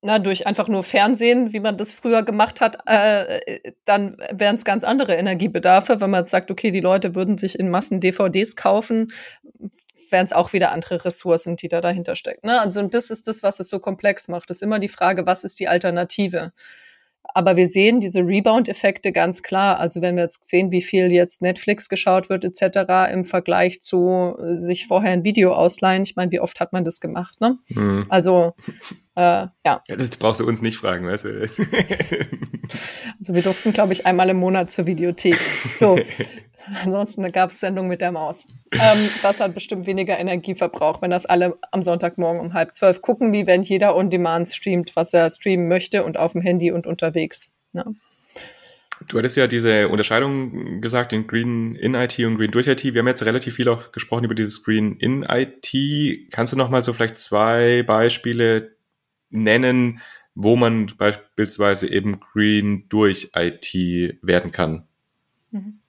[0.00, 4.64] na, durch einfach nur Fernsehen, wie man das früher gemacht hat, äh, dann wären es
[4.64, 8.54] ganz andere Energiebedarfe, wenn man jetzt sagt, okay, die Leute würden sich in Massen DVDs
[8.54, 9.08] kaufen,
[10.10, 12.46] wären es auch wieder andere Ressourcen, die da dahinter stecken.
[12.46, 12.60] Ne?
[12.60, 14.50] Also und das ist das, was es so komplex macht.
[14.50, 16.52] Das ist immer die Frage, was ist die Alternative?
[17.34, 19.78] Aber wir sehen diese Rebound-Effekte ganz klar.
[19.78, 23.12] Also wenn wir jetzt sehen, wie viel jetzt Netflix geschaut wird etc.
[23.12, 26.04] im Vergleich zu äh, sich vorher ein Video ausleihen.
[26.04, 27.38] Ich meine, wie oft hat man das gemacht?
[27.40, 27.58] Ne?
[27.68, 28.06] Mhm.
[28.08, 28.54] Also
[29.18, 29.82] äh, ja.
[29.88, 31.28] Das brauchst du uns nicht fragen, weißt du.
[33.18, 35.38] also wir durften, glaube ich, einmal im Monat zur Videothek.
[35.72, 35.98] So,
[36.84, 38.46] Ansonsten gab es Sendung mit der Maus.
[38.72, 43.32] Ähm, das hat bestimmt weniger Energieverbrauch, wenn das alle am Sonntagmorgen um halb zwölf gucken,
[43.32, 46.86] wie wenn jeder on demand streamt, was er streamen möchte und auf dem Handy und
[46.86, 47.54] unterwegs.
[47.72, 47.84] Ja.
[49.06, 52.82] Du hattest ja diese Unterscheidung gesagt in Green in IT und Green durch IT.
[52.82, 56.30] Wir haben jetzt relativ viel auch gesprochen über dieses Green in IT.
[56.32, 58.76] Kannst du noch mal so vielleicht zwei Beispiele
[59.30, 60.00] nennen,
[60.34, 63.74] wo man beispielsweise eben Green durch IT
[64.22, 64.86] werden kann?
[65.50, 65.80] Mhm.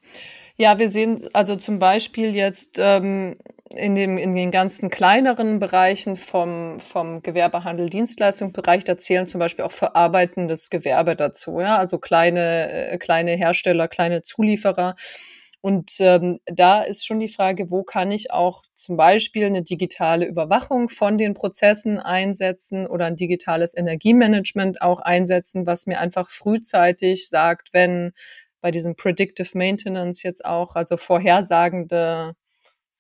[0.58, 3.36] Ja, wir sehen also zum Beispiel jetzt ähm,
[3.74, 9.64] in, dem, in den ganzen kleineren Bereichen vom, vom Gewerbehandel, Dienstleistungsbereich, da zählen zum Beispiel
[9.64, 14.96] auch verarbeitendes Gewerbe dazu, ja, also kleine, äh, kleine Hersteller, kleine Zulieferer.
[15.62, 20.26] Und ähm, da ist schon die Frage, wo kann ich auch zum Beispiel eine digitale
[20.26, 27.28] Überwachung von den Prozessen einsetzen oder ein digitales Energiemanagement auch einsetzen, was mir einfach frühzeitig
[27.28, 28.14] sagt, wenn
[28.62, 32.36] bei diesem Predictive Maintenance jetzt auch, also vorhersagende,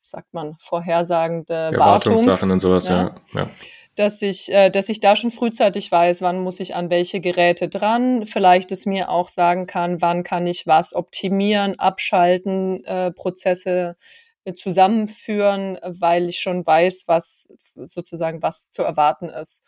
[0.01, 3.15] sagt man, vorhersagende Wartungssachen und sowas, ja.
[3.33, 3.41] ja.
[3.41, 3.49] ja.
[3.95, 7.67] Dass ich, äh, dass ich da schon frühzeitig weiß, wann muss ich an welche Geräte
[7.69, 8.25] dran.
[8.25, 13.97] Vielleicht es mir auch sagen kann, wann kann ich was optimieren, abschalten, äh, Prozesse
[14.45, 19.65] äh, zusammenführen, weil ich schon weiß, was sozusagen was zu erwarten ist.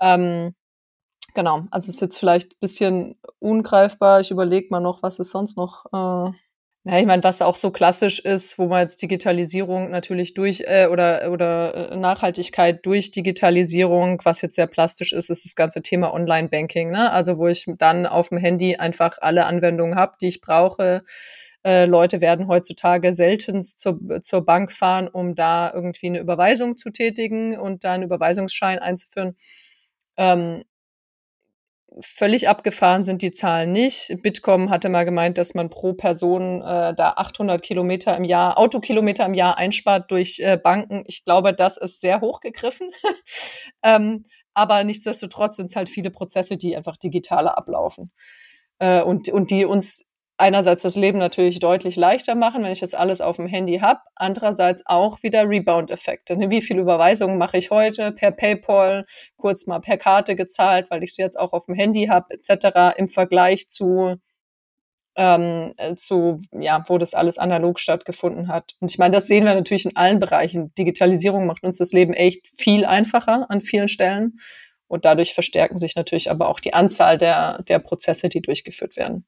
[0.00, 0.54] Ähm,
[1.34, 4.20] genau, also es ist jetzt vielleicht ein bisschen ungreifbar.
[4.20, 5.86] Ich überlege mal noch, was ist sonst noch.
[5.92, 6.32] Äh,
[6.84, 10.88] ja, ich meine, was auch so klassisch ist, wo man jetzt Digitalisierung natürlich durch äh,
[10.90, 16.12] oder oder äh, Nachhaltigkeit durch Digitalisierung, was jetzt sehr plastisch ist, ist das ganze Thema
[16.12, 16.90] Online-Banking.
[16.90, 17.12] Ne?
[17.12, 21.02] Also wo ich dann auf dem Handy einfach alle Anwendungen habe, die ich brauche.
[21.64, 26.90] Äh, Leute werden heutzutage selten zur, zur Bank fahren, um da irgendwie eine Überweisung zu
[26.90, 29.36] tätigen und da einen Überweisungsschein einzuführen.
[30.16, 30.64] Ähm,
[32.00, 34.16] völlig abgefahren sind die Zahlen nicht.
[34.22, 39.26] Bitkom hatte mal gemeint, dass man pro Person äh, da 800 Kilometer im Jahr, Autokilometer
[39.26, 41.04] im Jahr einspart durch äh, Banken.
[41.06, 42.90] Ich glaube, das ist sehr hochgegriffen.
[43.82, 44.24] ähm,
[44.54, 48.10] aber nichtsdestotrotz sind es halt viele Prozesse, die einfach digitaler ablaufen.
[48.78, 50.04] Äh, und, und die uns
[50.36, 54.00] einerseits das Leben natürlich deutlich leichter machen, wenn ich das alles auf dem Handy habe.
[54.14, 56.36] Andererseits auch wieder Rebound-Effekte.
[56.36, 56.50] Ne?
[56.50, 59.04] Wie viele Überweisungen mache ich heute per PayPal,
[59.36, 62.96] kurz mal per Karte gezahlt, weil ich sie jetzt auch auf dem Handy habe, etc.
[62.96, 64.16] im Vergleich zu
[65.16, 68.74] ähm, äh, zu, ja, wo das alles analog stattgefunden hat.
[68.80, 70.72] Und ich meine, das sehen wir natürlich in allen Bereichen.
[70.74, 74.38] Digitalisierung macht uns das Leben echt viel einfacher an vielen Stellen.
[74.88, 79.26] Und dadurch verstärken sich natürlich aber auch die Anzahl der, der Prozesse, die durchgeführt werden.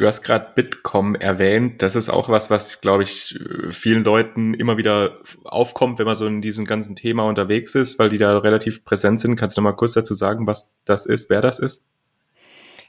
[0.00, 1.82] Du hast gerade Bitkom erwähnt.
[1.82, 6.26] Das ist auch was, was, glaube ich, vielen Leuten immer wieder aufkommt, wenn man so
[6.26, 9.36] in diesem ganzen Thema unterwegs ist, weil die da relativ präsent sind.
[9.36, 11.84] Kannst du noch mal kurz dazu sagen, was das ist, wer das ist?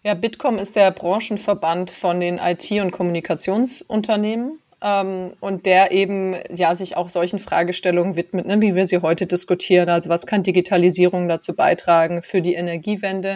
[0.03, 4.59] Ja, Bitkom ist der Branchenverband von den IT- und Kommunikationsunternehmen.
[4.81, 9.27] Ähm, und der eben ja sich auch solchen Fragestellungen widmet, ne, wie wir sie heute
[9.27, 9.89] diskutieren.
[9.89, 13.35] Also was kann Digitalisierung dazu beitragen für die Energiewende?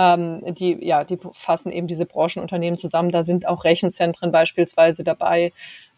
[0.00, 3.10] Ähm, die, ja, die fassen eben diese Branchenunternehmen zusammen.
[3.10, 5.50] Da sind auch Rechenzentren beispielsweise dabei,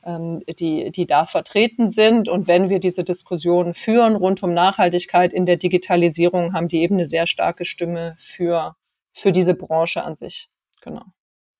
[0.07, 2.31] ähm, die, die da vertreten sind.
[2.31, 6.95] Und wenn wir diese Diskussion führen rund um Nachhaltigkeit in der Digitalisierung, haben die eben
[6.95, 8.75] eine sehr starke Stimme für,
[9.13, 10.49] für diese Branche an sich.
[10.81, 11.03] Genau.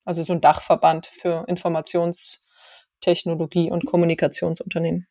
[0.03, 5.05] Also so ein Dachverband für Informationstechnologie und Kommunikationsunternehmen.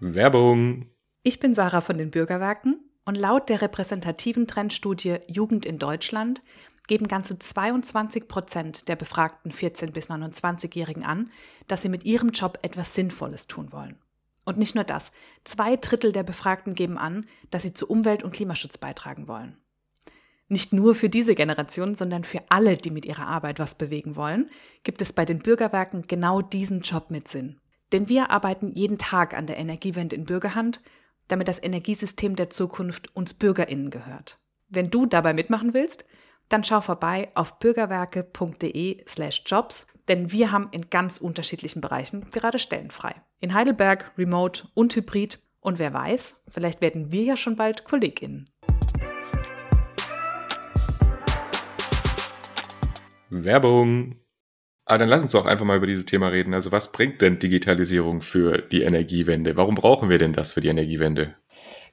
[0.00, 0.95] Werbung.
[1.26, 6.40] Ich bin Sarah von den Bürgerwerken und laut der repräsentativen Trendstudie Jugend in Deutschland
[6.86, 11.32] geben ganze 22 Prozent der befragten 14- bis 29-Jährigen an,
[11.66, 13.98] dass sie mit ihrem Job etwas Sinnvolles tun wollen.
[14.44, 15.10] Und nicht nur das,
[15.42, 19.56] zwei Drittel der Befragten geben an, dass sie zu Umwelt- und Klimaschutz beitragen wollen.
[20.46, 24.48] Nicht nur für diese Generation, sondern für alle, die mit ihrer Arbeit was bewegen wollen,
[24.84, 27.58] gibt es bei den Bürgerwerken genau diesen Job mit Sinn.
[27.90, 30.80] Denn wir arbeiten jeden Tag an der Energiewende in Bürgerhand
[31.28, 34.38] damit das Energiesystem der Zukunft uns Bürgerinnen gehört.
[34.68, 36.06] Wenn du dabei mitmachen willst,
[36.48, 43.14] dann schau vorbei auf bürgerwerke.de/jobs, denn wir haben in ganz unterschiedlichen Bereichen gerade Stellen frei.
[43.40, 48.48] In Heidelberg, Remote und Hybrid und wer weiß, vielleicht werden wir ja schon bald Kolleginnen.
[53.28, 54.20] Werbung
[54.86, 56.54] aber dann lass uns doch einfach mal über dieses Thema reden.
[56.54, 59.56] Also was bringt denn Digitalisierung für die Energiewende?
[59.56, 61.34] Warum brauchen wir denn das für die Energiewende?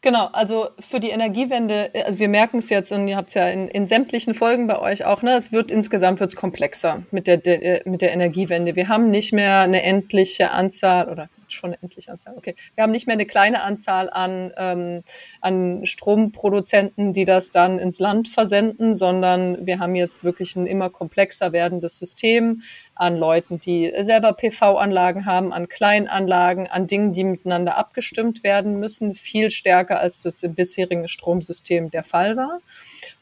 [0.03, 3.47] Genau, also für die Energiewende, also wir merken es jetzt und ihr habt es ja
[3.47, 7.37] in, in, sämtlichen Folgen bei euch auch, ne, es wird insgesamt wird's komplexer mit der,
[7.37, 8.75] der, mit der Energiewende.
[8.75, 12.53] Wir haben nicht mehr eine endliche Anzahl oder schon eine endliche Anzahl, okay.
[12.75, 15.03] Wir haben nicht mehr eine kleine Anzahl an, ähm,
[15.39, 20.89] an Stromproduzenten, die das dann ins Land versenden, sondern wir haben jetzt wirklich ein immer
[20.89, 22.61] komplexer werdendes System
[22.95, 29.13] an Leuten, die selber PV-Anlagen haben, an Kleinanlagen, an Dingen, die miteinander abgestimmt werden müssen,
[29.13, 32.59] viel stärker als das im bisherigen Stromsystem der Fall war.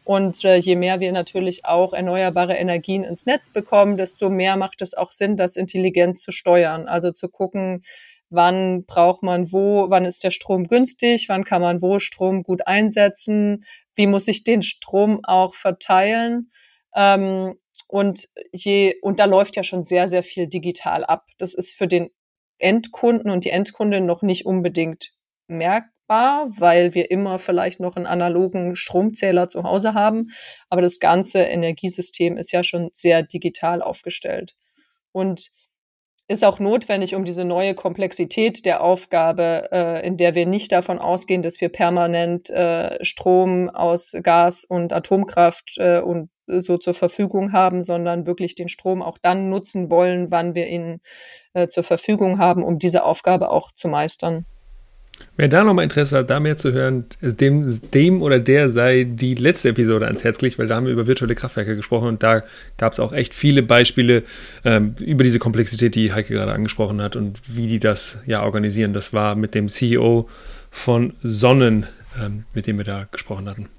[0.04, 4.82] Und äh, je mehr wir natürlich auch erneuerbare Energien ins Netz bekommen, desto mehr macht
[4.82, 6.88] es auch Sinn, das intelligent zu steuern.
[6.88, 7.82] Also zu gucken,
[8.30, 12.66] wann braucht man wo, wann ist der Strom günstig, wann kann man wo Strom gut
[12.66, 13.64] einsetzen,
[13.96, 16.50] wie muss ich den Strom auch verteilen.
[16.96, 17.56] Ähm,
[17.92, 21.28] und je, und da läuft ja schon sehr, sehr viel digital ab.
[21.38, 22.10] Das ist für den
[22.58, 25.12] Endkunden und die Endkundin noch nicht unbedingt
[25.48, 30.30] merkbar, weil wir immer vielleicht noch einen analogen Stromzähler zu Hause haben.
[30.70, 34.56] Aber das ganze Energiesystem ist ja schon sehr digital aufgestellt.
[35.12, 35.50] Und
[36.32, 40.98] ist auch notwendig, um diese neue Komplexität der Aufgabe, äh, in der wir nicht davon
[40.98, 47.52] ausgehen, dass wir permanent äh, Strom aus Gas und Atomkraft äh, und so zur Verfügung
[47.52, 51.02] haben, sondern wirklich den Strom auch dann nutzen wollen, wann wir ihn
[51.54, 54.46] äh, zur Verfügung haben, um diese Aufgabe auch zu meistern.
[55.38, 59.36] Wer da nochmal Interesse hat, da mehr zu hören, dem, dem oder der sei die
[59.36, 62.44] letzte Episode ans Herz gelegt, weil da haben wir über virtuelle Kraftwerke gesprochen und da
[62.78, 64.24] gab es auch echt viele Beispiele
[64.66, 68.94] ähm, über diese Komplexität, die Heike gerade angesprochen hat und wie die das ja organisieren.
[68.94, 70.28] Das war mit dem CEO
[70.70, 71.88] von Sonnen,
[72.22, 73.70] ähm, mit dem wir da gesprochen hatten.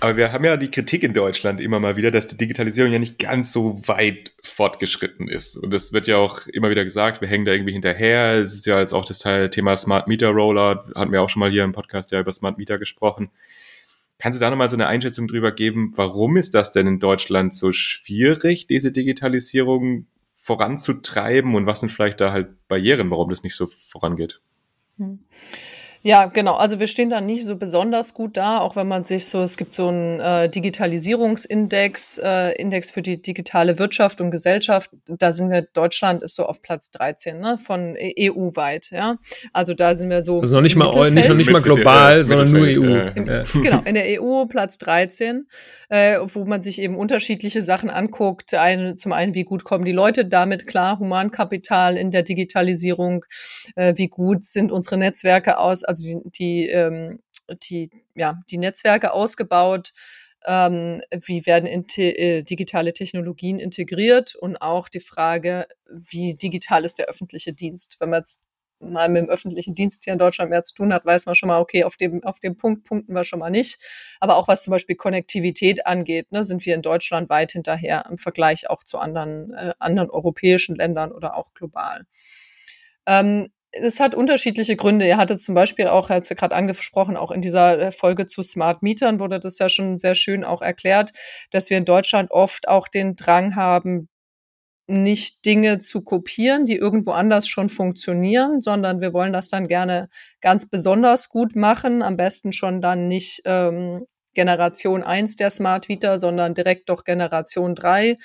[0.00, 3.00] Aber wir haben ja die Kritik in Deutschland immer mal wieder, dass die Digitalisierung ja
[3.00, 5.56] nicht ganz so weit fortgeschritten ist.
[5.56, 8.34] Und das wird ja auch immer wieder gesagt, wir hängen da irgendwie hinterher.
[8.34, 11.40] Es ist ja jetzt auch das Teil Thema Smart Meter Roller, hatten wir auch schon
[11.40, 13.30] mal hier im Podcast ja über Smart Meter gesprochen.
[14.18, 17.54] Kannst du da nochmal so eine Einschätzung drüber geben, warum ist das denn in Deutschland
[17.54, 20.06] so schwierig, diese Digitalisierung
[20.36, 24.40] voranzutreiben und was sind vielleicht da halt Barrieren, warum das nicht so vorangeht?
[24.96, 25.20] Hm.
[26.02, 26.54] Ja, genau.
[26.54, 29.56] Also wir stehen da nicht so besonders gut da, auch wenn man sich so, es
[29.56, 34.90] gibt so einen äh, Digitalisierungsindex, äh, Index für die digitale Wirtschaft und Gesellschaft.
[35.06, 39.16] Da sind wir, Deutschland ist so auf Platz 13, ne, von EU-weit, ja.
[39.52, 40.40] Also da sind wir so.
[40.40, 42.96] Also noch nicht mal, nicht, noch nicht mal global, sondern nur EU.
[42.96, 45.48] E Im, genau, in der EU Platz 13,
[45.88, 48.54] äh, wo man sich eben unterschiedliche Sachen anguckt.
[48.54, 53.24] Ein, zum einen, wie gut kommen die Leute damit klar, Humankapital in der Digitalisierung,
[53.74, 57.20] äh, wie gut sind unsere Netzwerke aus also die, die, ähm,
[57.68, 59.92] die, ja, die Netzwerke ausgebaut,
[60.46, 67.06] ähm, wie werden äh, digitale Technologien integriert und auch die Frage, wie digital ist der
[67.06, 67.96] öffentliche Dienst.
[67.98, 68.42] Wenn man jetzt
[68.80, 71.48] mal mit dem öffentlichen Dienst hier in Deutschland mehr zu tun hat, weiß man schon
[71.48, 73.78] mal, okay, auf dem, auf dem Punkt punkten wir schon mal nicht.
[74.20, 78.18] Aber auch was zum Beispiel Konnektivität angeht, ne, sind wir in Deutschland weit hinterher im
[78.18, 82.04] Vergleich auch zu anderen, äh, anderen europäischen Ländern oder auch global.
[83.06, 85.06] Ähm, es hat unterschiedliche Gründe.
[85.06, 88.42] Er hatte zum Beispiel auch, hat es gerade angesprochen, auch in dieser äh, Folge zu
[88.42, 91.12] Smart Mietern wurde das ja schon sehr schön auch erklärt,
[91.50, 94.08] dass wir in Deutschland oft auch den Drang haben,
[94.86, 100.08] nicht Dinge zu kopieren, die irgendwo anders schon funktionieren, sondern wir wollen das dann gerne
[100.40, 102.02] ganz besonders gut machen.
[102.02, 107.74] Am besten schon dann nicht ähm, Generation 1 der Smart Vita, sondern direkt doch Generation
[107.74, 108.16] 3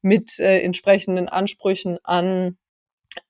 [0.00, 2.56] mit äh, entsprechenden Ansprüchen an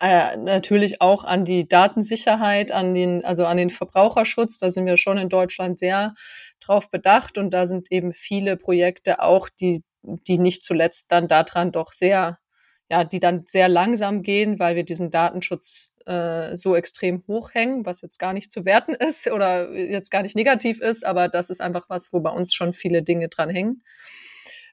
[0.00, 4.58] äh, natürlich auch an die Datensicherheit, an den, also an den Verbraucherschutz.
[4.58, 6.14] Da sind wir schon in Deutschland sehr
[6.60, 11.72] drauf bedacht und da sind eben viele Projekte auch, die, die nicht zuletzt dann daran
[11.72, 12.38] doch sehr,
[12.90, 18.02] ja, die dann sehr langsam gehen, weil wir diesen Datenschutz äh, so extrem hochhängen, was
[18.02, 21.60] jetzt gar nicht zu werten ist oder jetzt gar nicht negativ ist, aber das ist
[21.60, 23.82] einfach was, wo bei uns schon viele Dinge dran hängen.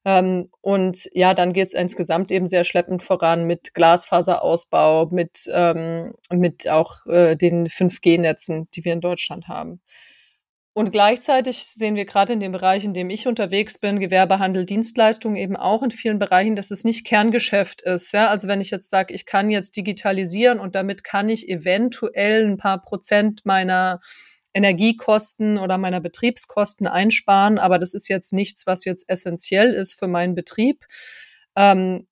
[0.06, 6.14] Ähm, und ja, dann geht es insgesamt eben sehr schleppend voran mit Glasfaserausbau, mit, ähm,
[6.32, 9.82] mit auch äh, den 5G-Netzen, die wir in Deutschland haben.
[10.74, 15.36] Und gleichzeitig sehen wir gerade in dem Bereich, in dem ich unterwegs bin, Gewerbehandel, Dienstleistungen
[15.36, 18.14] eben auch in vielen Bereichen, dass es nicht Kerngeschäft ist.
[18.14, 18.28] Ja?
[18.28, 22.56] Also wenn ich jetzt sage, ich kann jetzt digitalisieren und damit kann ich eventuell ein
[22.56, 24.00] paar Prozent meiner
[24.54, 30.08] Energiekosten oder meiner Betriebskosten einsparen, aber das ist jetzt nichts, was jetzt essentiell ist für
[30.08, 30.86] meinen Betrieb.
[31.56, 32.06] Ähm,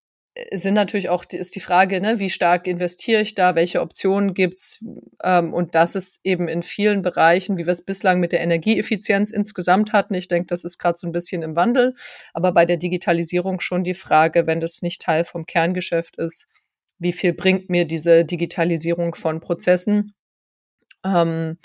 [0.54, 4.84] sind natürlich auch ist die Frage, ne, wie stark investiere ich da, welche Optionen gibt's
[5.24, 9.32] ähm, und das ist eben in vielen Bereichen, wie wir es bislang mit der Energieeffizienz
[9.32, 10.14] insgesamt hatten.
[10.14, 11.96] Ich denke, das ist gerade so ein bisschen im Wandel,
[12.34, 16.48] aber bei der Digitalisierung schon die Frage, wenn das nicht Teil vom Kerngeschäft ist,
[17.00, 20.14] wie viel bringt mir diese Digitalisierung von Prozessen?
[21.06, 21.58] Ähm,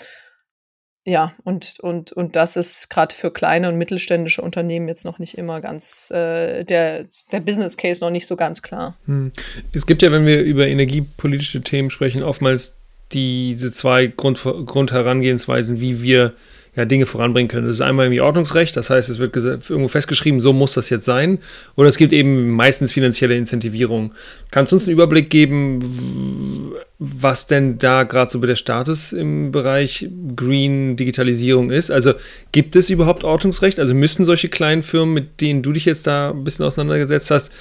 [1.05, 5.37] ja, und, und, und das ist gerade für kleine und mittelständische Unternehmen jetzt noch nicht
[5.37, 8.95] immer ganz, äh, der, der Business Case noch nicht so ganz klar.
[9.05, 9.31] Hm.
[9.73, 12.77] Es gibt ja, wenn wir über energiepolitische Themen sprechen, oftmals
[13.11, 16.33] diese zwei Grund, Grundherangehensweisen, wie wir
[16.75, 17.67] ja, Dinge voranbringen können.
[17.67, 21.05] Das ist einmal irgendwie Ordnungsrecht, das heißt, es wird irgendwo festgeschrieben, so muss das jetzt
[21.05, 21.39] sein.
[21.75, 24.13] Oder es gibt eben meistens finanzielle Incentivierung.
[24.49, 30.09] Kannst du uns einen Überblick geben, was denn da gerade so der Status im Bereich
[30.35, 31.91] Green Digitalisierung ist?
[31.91, 32.13] Also
[32.51, 33.79] gibt es überhaupt Ordnungsrecht?
[33.79, 37.51] Also müssen solche kleinen Firmen, mit denen du dich jetzt da ein bisschen auseinandergesetzt hast,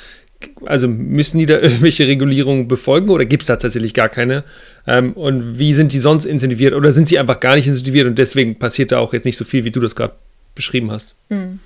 [0.64, 4.44] also müssen die da irgendwelche Regulierungen befolgen oder gibt es da tatsächlich gar keine?
[4.86, 8.18] Ähm, und wie sind die sonst incentiviert oder sind sie einfach gar nicht incentiviert und
[8.18, 10.14] deswegen passiert da auch jetzt nicht so viel, wie du das gerade
[10.54, 11.14] beschrieben hast?
[11.30, 11.58] Hm.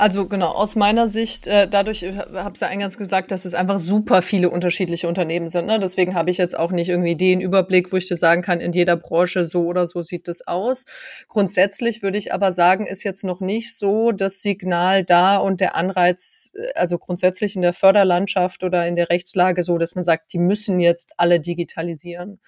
[0.00, 3.52] Also genau, aus meiner Sicht, äh, dadurch, ich habe es ja eingangs gesagt, dass es
[3.52, 5.66] einfach super viele unterschiedliche Unternehmen sind.
[5.66, 5.80] Ne?
[5.80, 8.70] Deswegen habe ich jetzt auch nicht irgendwie den Überblick, wo ich dir sagen kann, in
[8.72, 10.84] jeder Branche so oder so sieht es aus.
[11.26, 15.74] Grundsätzlich würde ich aber sagen, ist jetzt noch nicht so das Signal da und der
[15.74, 20.32] Anreiz, äh, also grundsätzlich in der Förderlandschaft oder in der Rechtslage so, dass man sagt,
[20.32, 22.38] die müssen jetzt alle digitalisieren.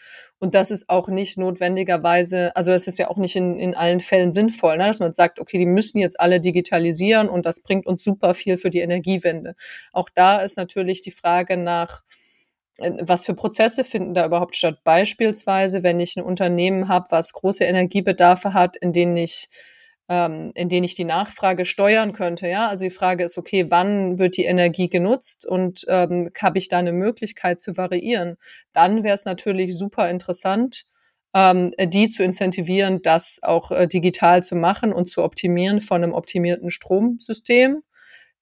[0.40, 4.00] Und das ist auch nicht notwendigerweise, also es ist ja auch nicht in, in allen
[4.00, 4.86] Fällen sinnvoll, ne?
[4.86, 8.56] dass man sagt, okay, die müssen jetzt alle digitalisieren und das bringt uns super viel
[8.56, 9.52] für die Energiewende.
[9.92, 12.02] Auch da ist natürlich die Frage nach,
[12.78, 14.78] äh, was für Prozesse finden da überhaupt statt?
[14.82, 19.50] Beispielsweise, wenn ich ein Unternehmen habe, was große Energiebedarfe hat, in denen ich
[20.10, 22.48] ähm, in denen ich die Nachfrage steuern könnte.
[22.48, 26.68] Ja, also die Frage ist, okay, wann wird die Energie genutzt und ähm, habe ich
[26.68, 28.36] da eine Möglichkeit zu variieren?
[28.72, 30.84] Dann wäre es natürlich super interessant,
[31.32, 36.12] ähm, die zu incentivieren, das auch äh, digital zu machen und zu optimieren von einem
[36.12, 37.82] optimierten Stromsystem.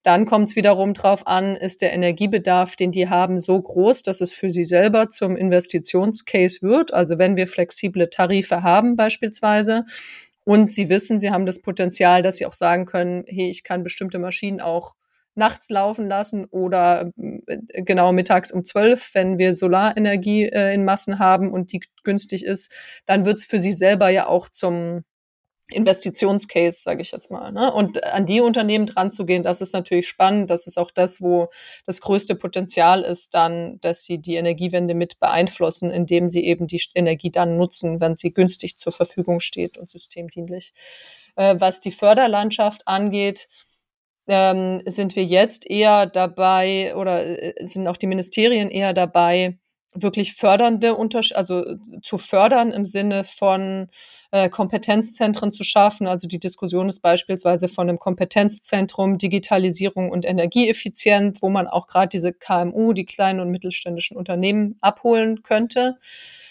[0.04, 4.22] Dann kommt es wiederum drauf an, ist der Energiebedarf, den die haben, so groß, dass
[4.22, 6.94] es für sie selber zum Investitionscase wird.
[6.94, 9.84] Also wenn wir flexible Tarife haben beispielsweise,
[10.48, 13.82] und sie wissen, sie haben das Potenzial, dass sie auch sagen können, hey, ich kann
[13.82, 14.94] bestimmte Maschinen auch
[15.34, 17.12] nachts laufen lassen oder
[17.46, 22.46] äh, genau mittags um zwölf, wenn wir Solarenergie äh, in Massen haben und die günstig
[22.46, 22.74] ist,
[23.04, 25.04] dann wird es für sie selber ja auch zum
[25.70, 27.52] Investitionscase, sage ich jetzt mal.
[27.52, 27.72] Ne?
[27.72, 30.48] Und an die Unternehmen dran zu gehen, das ist natürlich spannend.
[30.50, 31.48] Das ist auch das, wo
[31.84, 36.80] das größte Potenzial ist, dann, dass sie die Energiewende mit beeinflussen, indem sie eben die
[36.94, 40.72] Energie dann nutzen, wenn sie günstig zur Verfügung steht und systemdienlich.
[41.36, 43.48] Äh, was die Förderlandschaft angeht,
[44.26, 49.58] ähm, sind wir jetzt eher dabei oder äh, sind auch die Ministerien eher dabei,
[50.02, 51.64] wirklich fördernde Untersch also
[52.02, 53.88] zu fördern im Sinne von
[54.30, 56.06] äh, Kompetenzzentren zu schaffen.
[56.06, 62.08] Also die Diskussion ist beispielsweise von einem Kompetenzzentrum Digitalisierung und Energieeffizienz, wo man auch gerade
[62.08, 65.98] diese KMU, die kleinen und mittelständischen Unternehmen abholen könnte,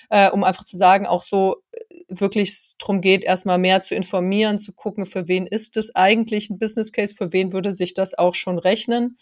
[0.10, 4.60] äh, um einfach zu sagen, auch so äh, wirklich drum geht, erstmal mehr zu informieren,
[4.60, 8.18] zu gucken, für wen ist es eigentlich ein Business Case, für wen würde sich das
[8.18, 9.18] auch schon rechnen.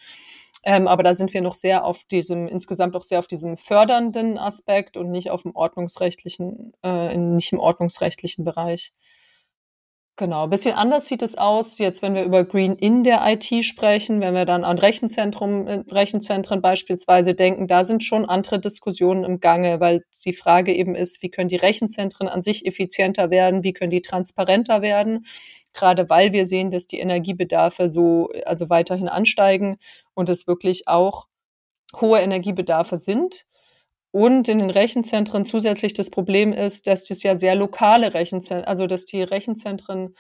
[0.68, 4.40] Ähm, aber da sind wir noch sehr auf diesem, insgesamt auch sehr auf diesem fördernden
[4.40, 8.92] Aspekt und nicht auf dem ordnungsrechtlichen, äh, nicht im ordnungsrechtlichen Bereich.
[10.18, 13.66] Genau, ein bisschen anders sieht es aus, jetzt wenn wir über Green in der IT
[13.66, 19.24] sprechen, wenn wir dann an Rechenzentrum, äh, Rechenzentren beispielsweise denken, da sind schon andere Diskussionen
[19.26, 23.64] im Gange, weil die Frage eben ist, wie können die Rechenzentren an sich effizienter werden,
[23.64, 25.26] wie können die transparenter werden
[25.76, 29.78] gerade weil wir sehen, dass die Energiebedarfe so, also weiterhin ansteigen
[30.14, 31.28] und es wirklich auch
[32.00, 33.46] hohe Energiebedarfe sind.
[34.12, 38.88] Und in den Rechenzentren zusätzlich das Problem ist, dass das ja sehr lokale Rechenzentren, also
[38.88, 40.16] dass die Rechenzentren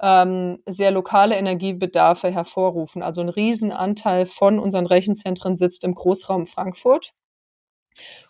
[0.00, 3.02] ähm, sehr lokale Energiebedarfe hervorrufen.
[3.02, 7.12] Also ein Riesenanteil von unseren Rechenzentren sitzt im Großraum Frankfurt.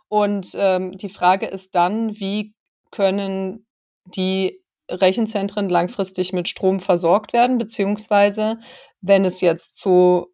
[0.09, 2.55] Und ähm, die Frage ist dann, wie
[2.91, 3.67] können
[4.05, 4.60] die
[4.91, 8.59] Rechenzentren langfristig mit Strom versorgt werden, beziehungsweise
[9.01, 10.27] wenn es jetzt zu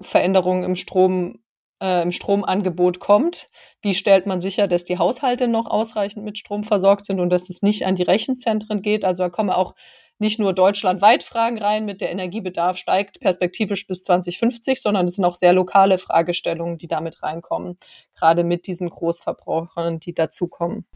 [0.00, 1.38] Veränderungen im Strom
[1.82, 3.46] äh, im Stromangebot kommt,
[3.82, 7.50] wie stellt man sicher, dass die Haushalte noch ausreichend mit Strom versorgt sind und dass
[7.50, 9.04] es nicht an die Rechenzentren geht?
[9.04, 9.74] Also da kommen auch
[10.20, 15.24] nicht nur deutschlandweit Fragen rein mit der Energiebedarf steigt perspektivisch bis 2050, sondern es sind
[15.24, 17.76] auch sehr lokale Fragestellungen, die damit reinkommen,
[18.14, 20.86] gerade mit diesen Großverbrauchern, die dazukommen.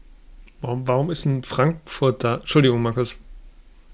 [0.63, 2.35] Warum, warum ist in Frankfurt da.
[2.35, 3.15] Entschuldigung, Markus.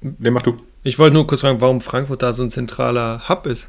[0.01, 0.57] Nee, mach du.
[0.83, 3.67] Ich wollte nur kurz fragen, warum Frankfurt da so ein zentraler Hub ist.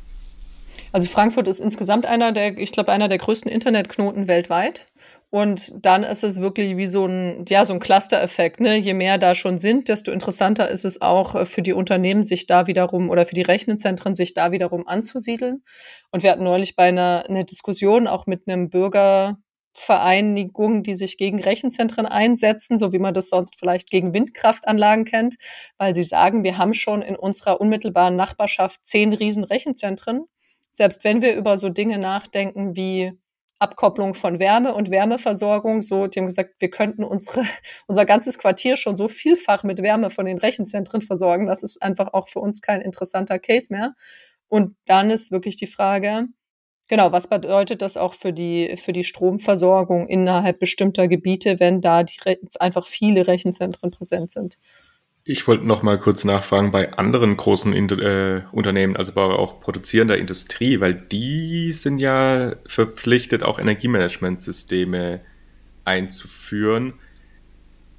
[0.92, 4.84] Also Frankfurt ist insgesamt einer der, ich glaube, einer der größten Internetknoten weltweit.
[5.30, 8.60] Und dann ist es wirklich wie so ein, ja, so ein Cluster-Effekt.
[8.60, 8.76] Ne?
[8.76, 12.46] Je mehr da schon sind, desto interessanter ist es auch äh, für die Unternehmen, sich
[12.46, 15.62] da wiederum oder für die Rechenzentren, sich da wiederum anzusiedeln.
[16.10, 19.38] Und wir hatten neulich bei einer, einer Diskussion auch mit einem Bürger,
[19.72, 25.36] Vereinigungen, die sich gegen Rechenzentren einsetzen, so wie man das sonst vielleicht gegen Windkraftanlagen kennt,
[25.78, 30.24] weil sie sagen, wir haben schon in unserer unmittelbaren Nachbarschaft zehn riesen Rechenzentren.
[30.72, 33.12] Selbst wenn wir über so Dinge nachdenken wie
[33.60, 37.44] Abkopplung von Wärme und Wärmeversorgung, so, die haben gesagt, wir könnten unsere,
[37.86, 41.46] unser ganzes Quartier schon so vielfach mit Wärme von den Rechenzentren versorgen.
[41.46, 43.94] Das ist einfach auch für uns kein interessanter Case mehr.
[44.48, 46.26] Und dann ist wirklich die Frage,
[46.90, 52.04] Genau, was bedeutet das auch für die, für die Stromversorgung innerhalb bestimmter Gebiete, wenn da
[52.58, 54.58] einfach viele Rechenzentren präsent sind?
[55.22, 60.18] Ich wollte noch mal kurz nachfragen bei anderen großen äh, Unternehmen, also bei auch produzierender
[60.18, 65.20] Industrie, weil die sind ja verpflichtet, auch Energiemanagementsysteme
[65.84, 66.94] einzuführen.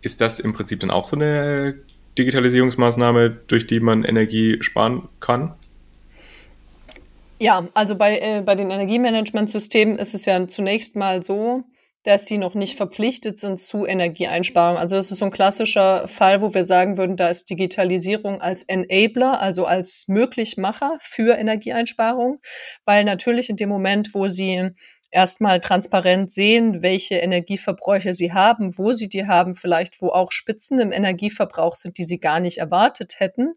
[0.02, 1.76] Ist das im Prinzip dann auch so eine
[2.18, 5.54] Digitalisierungsmaßnahme, durch die man Energie sparen kann?
[7.42, 11.64] Ja, also bei, äh, bei den Energiemanagementsystemen ist es ja zunächst mal so,
[12.04, 14.78] dass sie noch nicht verpflichtet sind zu Energieeinsparung.
[14.78, 18.62] Also das ist so ein klassischer Fall, wo wir sagen würden, da ist Digitalisierung als
[18.62, 22.38] Enabler, also als Möglichmacher für Energieeinsparung,
[22.86, 24.70] weil natürlich in dem Moment, wo sie
[25.10, 30.80] erstmal transparent sehen, welche Energieverbräuche sie haben, wo sie die haben, vielleicht wo auch Spitzen
[30.80, 33.56] im Energieverbrauch sind, die sie gar nicht erwartet hätten.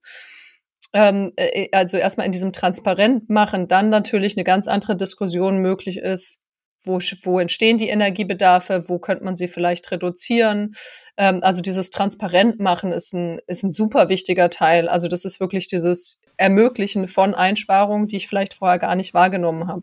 [0.95, 5.99] Ähm, äh, also erstmal in diesem Transparent machen, dann natürlich eine ganz andere Diskussion möglich
[5.99, 6.41] ist,
[6.85, 10.75] wo, wo entstehen die Energiebedarfe, wo könnte man sie vielleicht reduzieren.
[11.17, 14.89] Ähm, also dieses Transparent machen ist ein, ist ein super wichtiger Teil.
[14.89, 19.67] Also das ist wirklich dieses Ermöglichen von Einsparungen, die ich vielleicht vorher gar nicht wahrgenommen
[19.67, 19.83] habe.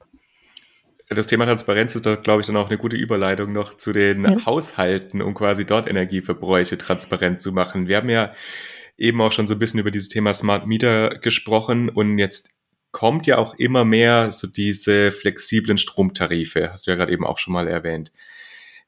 [1.10, 4.24] Das Thema Transparenz ist doch, glaube ich, dann auch eine gute Überleitung noch zu den
[4.24, 4.46] ja.
[4.46, 7.90] Haushalten, um quasi dort Energieverbräuche transparent zu machen.
[7.90, 8.32] Wir haben ja
[9.02, 12.52] eben auch schon so ein bisschen über dieses Thema Smart Meter gesprochen und jetzt
[12.92, 17.38] kommt ja auch immer mehr so diese flexiblen Stromtarife, hast du ja gerade eben auch
[17.38, 18.12] schon mal erwähnt.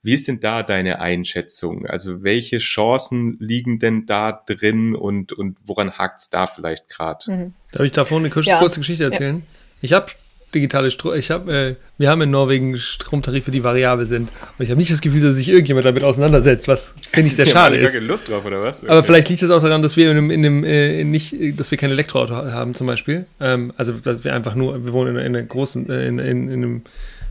[0.04, 1.86] Wie ist denn da deine Einschätzung?
[1.86, 7.32] Also welche Chancen liegen denn da drin und, und woran hakt es da vielleicht gerade?
[7.32, 7.54] Mhm.
[7.72, 8.60] Darf ich davor eine kurze, ja.
[8.60, 9.38] kurze Geschichte erzählen?
[9.38, 9.44] Ja.
[9.82, 10.08] Ich habe
[10.54, 11.16] digitale Strom.
[11.16, 14.30] Ich habe, äh, wir haben in Norwegen Stromtarife, die variabel sind.
[14.58, 17.46] Und ich habe nicht das Gefühl, dass sich irgendjemand damit auseinandersetzt, was finde ich sehr
[17.48, 18.00] schade ist.
[18.00, 18.82] Lust drauf oder was?
[18.82, 18.92] Okay.
[18.92, 21.72] Aber vielleicht liegt es auch daran, dass wir in dem, in dem äh, nicht, dass
[21.72, 23.26] wir kein Elektroauto haben zum Beispiel.
[23.40, 26.48] Ähm, also dass wir einfach nur, wir wohnen in, in einer großen, äh, in, in,
[26.48, 26.82] in einem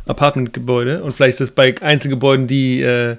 [0.06, 3.16] Apartmentgebäude und vielleicht ist das bei Einzelgebäuden, die, äh,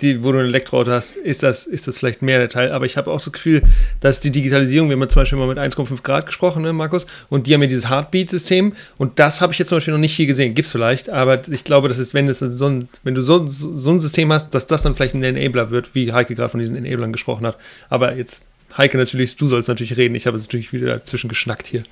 [0.00, 2.72] die, wo du ein Elektroauto hast, ist das, ist das vielleicht mehr der Teil.
[2.72, 3.62] Aber ich habe auch das Gefühl,
[4.00, 7.46] dass die Digitalisierung, wir haben zum Beispiel mal mit 1,5 Grad gesprochen, ne, Markus, und
[7.46, 10.26] die haben ja dieses Heartbeat-System und das habe ich jetzt zum Beispiel noch nicht hier
[10.26, 10.54] gesehen.
[10.54, 13.46] Gibt es vielleicht, aber ich glaube, das ist, wenn, das so ein, wenn du so,
[13.46, 16.60] so ein System hast, dass das dann vielleicht ein Enabler wird, wie Heike gerade von
[16.60, 17.56] diesen Enablern gesprochen hat.
[17.88, 20.14] Aber jetzt, Heike natürlich, du sollst natürlich reden.
[20.14, 21.84] Ich habe jetzt natürlich wieder dazwischen geschnackt hier.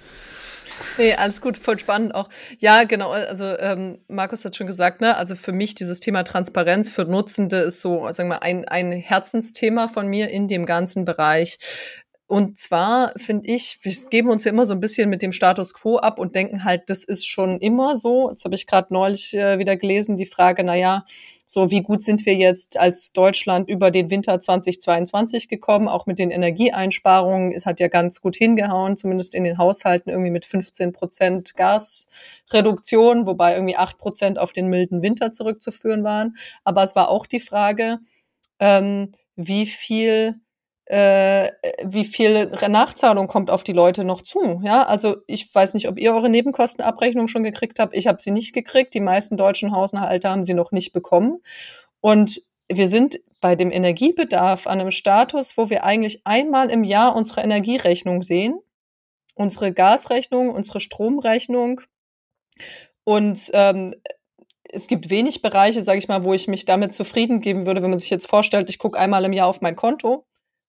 [0.98, 2.28] Nee, alles gut, voll spannend auch.
[2.58, 6.90] Ja, genau, also ähm, Markus hat schon gesagt, ne, also für mich dieses Thema Transparenz
[6.90, 11.04] für Nutzende ist so, sagen wir mal, ein, ein Herzensthema von mir in dem ganzen
[11.04, 11.58] Bereich.
[12.26, 15.74] Und zwar finde ich, wir geben uns ja immer so ein bisschen mit dem Status
[15.74, 18.30] quo ab und denken halt, das ist schon immer so.
[18.30, 21.02] Jetzt habe ich gerade neulich äh, wieder gelesen, die Frage, na ja,
[21.44, 26.18] so wie gut sind wir jetzt als Deutschland über den Winter 2022 gekommen, auch mit
[26.18, 27.52] den Energieeinsparungen.
[27.52, 33.26] Es hat ja ganz gut hingehauen, zumindest in den Haushalten irgendwie mit 15 Prozent Gasreduktion,
[33.26, 36.36] wobei irgendwie acht Prozent auf den milden Winter zurückzuführen waren.
[36.64, 37.98] Aber es war auch die Frage,
[38.58, 40.36] ähm, wie viel
[40.86, 41.50] äh,
[41.82, 44.60] wie viel Nachzahlung kommt auf die Leute noch zu.
[44.62, 47.96] Ja, also ich weiß nicht, ob ihr eure Nebenkostenabrechnung schon gekriegt habt.
[47.96, 48.92] Ich habe sie nicht gekriegt.
[48.94, 51.38] Die meisten deutschen Haushalte haben sie noch nicht bekommen.
[52.00, 57.16] Und wir sind bei dem Energiebedarf an einem Status, wo wir eigentlich einmal im Jahr
[57.16, 58.58] unsere Energierechnung sehen,
[59.34, 61.80] unsere Gasrechnung, unsere Stromrechnung.
[63.04, 63.94] Und ähm,
[64.70, 67.90] es gibt wenig Bereiche, sage ich mal, wo ich mich damit zufrieden geben würde, wenn
[67.90, 70.26] man sich jetzt vorstellt, ich gucke einmal im Jahr auf mein Konto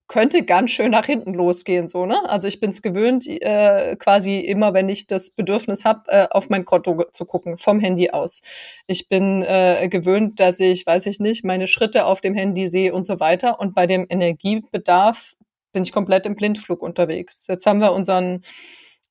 [0.08, 2.16] könnte ganz schön nach hinten losgehen, so, ne?
[2.28, 6.48] Also ich bin es gewöhnt, äh, quasi immer, wenn ich das Bedürfnis habe, äh, auf
[6.48, 8.42] mein Konto zu gucken, vom Handy aus.
[8.86, 12.94] Ich bin äh, gewöhnt, dass ich, weiß ich nicht, meine Schritte auf dem Handy sehe
[12.94, 13.58] und so weiter.
[13.58, 15.34] Und bei dem Energiebedarf
[15.72, 17.46] bin ich komplett im Blindflug unterwegs.
[17.48, 18.42] Jetzt haben wir unseren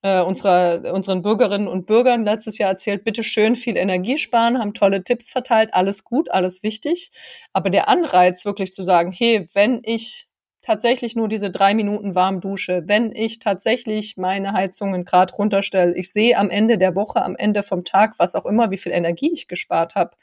[0.05, 4.75] äh, unserer, unseren Bürgerinnen und Bürgern letztes Jahr erzählt, bitte schön viel Energie sparen, haben
[4.75, 7.09] tolle Tipps verteilt, alles gut, alles wichtig.
[7.53, 10.27] Aber der Anreiz, wirklich zu sagen, hey, wenn ich
[10.65, 16.11] tatsächlich nur diese drei Minuten warm dusche, wenn ich tatsächlich meine Heizungen gerade runterstelle, ich
[16.11, 19.31] sehe am Ende der Woche, am Ende vom Tag, was auch immer, wie viel Energie
[19.31, 20.15] ich gespart habe.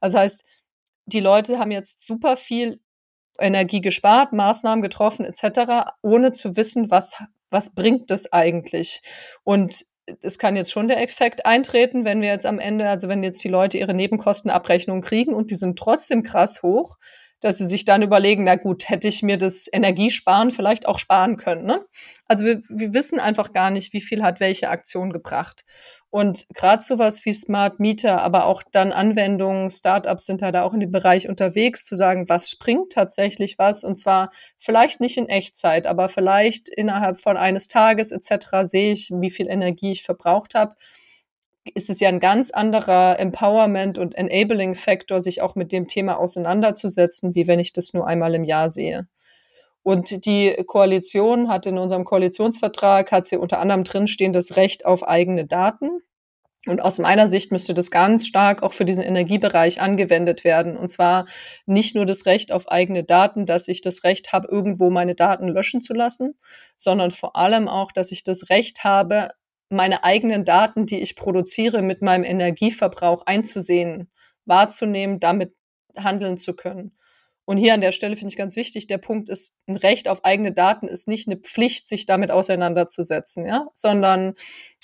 [0.00, 0.42] Das heißt,
[1.04, 2.80] die Leute haben jetzt super viel
[3.38, 7.14] Energie gespart, Maßnahmen getroffen etc., ohne zu wissen, was,
[7.50, 9.02] was bringt das eigentlich.
[9.44, 9.84] Und
[10.22, 13.44] es kann jetzt schon der Effekt eintreten, wenn wir jetzt am Ende, also wenn jetzt
[13.44, 16.96] die Leute ihre Nebenkostenabrechnung kriegen und die sind trotzdem krass hoch,
[17.40, 21.36] dass sie sich dann überlegen, na gut, hätte ich mir das Energiesparen vielleicht auch sparen
[21.36, 21.64] können.
[21.64, 21.84] Ne?
[22.28, 25.64] Also wir, wir wissen einfach gar nicht, wie viel hat welche Aktion gebracht.
[26.10, 30.80] Und gerade sowas wie Smart Meter, aber auch dann Anwendungen, Startups sind da auch in
[30.80, 35.86] dem Bereich unterwegs, zu sagen, was springt tatsächlich was und zwar vielleicht nicht in Echtzeit,
[35.86, 38.62] aber vielleicht innerhalb von eines Tages etc.
[38.62, 40.74] sehe ich, wie viel Energie ich verbraucht habe
[41.74, 47.34] ist es ja ein ganz anderer Empowerment und Enabling-Faktor, sich auch mit dem Thema auseinanderzusetzen,
[47.34, 49.08] wie wenn ich das nur einmal im Jahr sehe.
[49.82, 55.06] Und die Koalition hat in unserem Koalitionsvertrag, hat sie unter anderem drinstehen, das Recht auf
[55.06, 56.02] eigene Daten.
[56.66, 60.76] Und aus meiner Sicht müsste das ganz stark auch für diesen Energiebereich angewendet werden.
[60.76, 61.24] Und zwar
[61.64, 65.48] nicht nur das Recht auf eigene Daten, dass ich das Recht habe, irgendwo meine Daten
[65.48, 66.34] löschen zu lassen,
[66.76, 69.30] sondern vor allem auch, dass ich das Recht habe,
[69.70, 74.10] meine eigenen Daten, die ich produziere, mit meinem Energieverbrauch einzusehen,
[74.44, 75.54] wahrzunehmen, damit
[75.96, 76.96] handeln zu können.
[77.50, 80.24] Und hier an der Stelle finde ich ganz wichtig, der Punkt ist, ein Recht auf
[80.24, 84.34] eigene Daten ist nicht eine Pflicht, sich damit auseinanderzusetzen, ja, sondern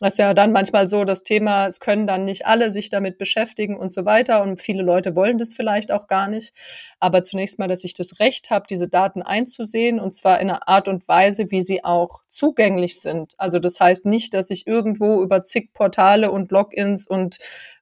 [0.01, 3.19] das ist ja dann manchmal so das Thema, es können dann nicht alle sich damit
[3.19, 6.57] beschäftigen und so weiter und viele Leute wollen das vielleicht auch gar nicht.
[6.99, 10.67] Aber zunächst mal, dass ich das Recht habe, diese Daten einzusehen und zwar in einer
[10.67, 13.35] Art und Weise, wie sie auch zugänglich sind.
[13.39, 17.39] Also das heißt nicht, dass ich irgendwo über zig Portale und Logins und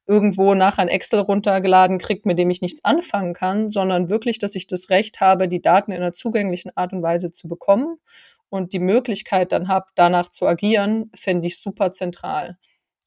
[0.07, 4.55] irgendwo nach ein Excel runtergeladen kriegt, mit dem ich nichts anfangen kann, sondern wirklich, dass
[4.55, 7.97] ich das Recht habe, die Daten in einer zugänglichen Art und Weise zu bekommen
[8.51, 12.59] und die Möglichkeit dann habe, danach zu agieren, fände ich super zentral.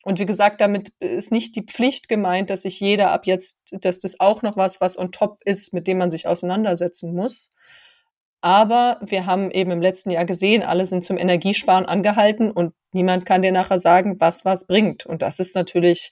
[0.04, 4.00] Und wie gesagt, damit ist nicht die Pflicht gemeint, dass sich jeder ab jetzt, dass
[4.00, 7.50] das auch noch was, was on top ist, mit dem man sich auseinandersetzen muss.
[8.42, 13.26] Aber wir haben eben im letzten Jahr gesehen, alle sind zum Energiesparen angehalten und niemand
[13.26, 15.06] kann dir nachher sagen, was was bringt.
[15.06, 16.12] Und das ist natürlich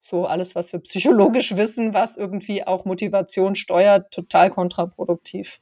[0.00, 5.60] so alles, was wir psychologisch wissen, was irgendwie auch Motivation steuert, total kontraproduktiv.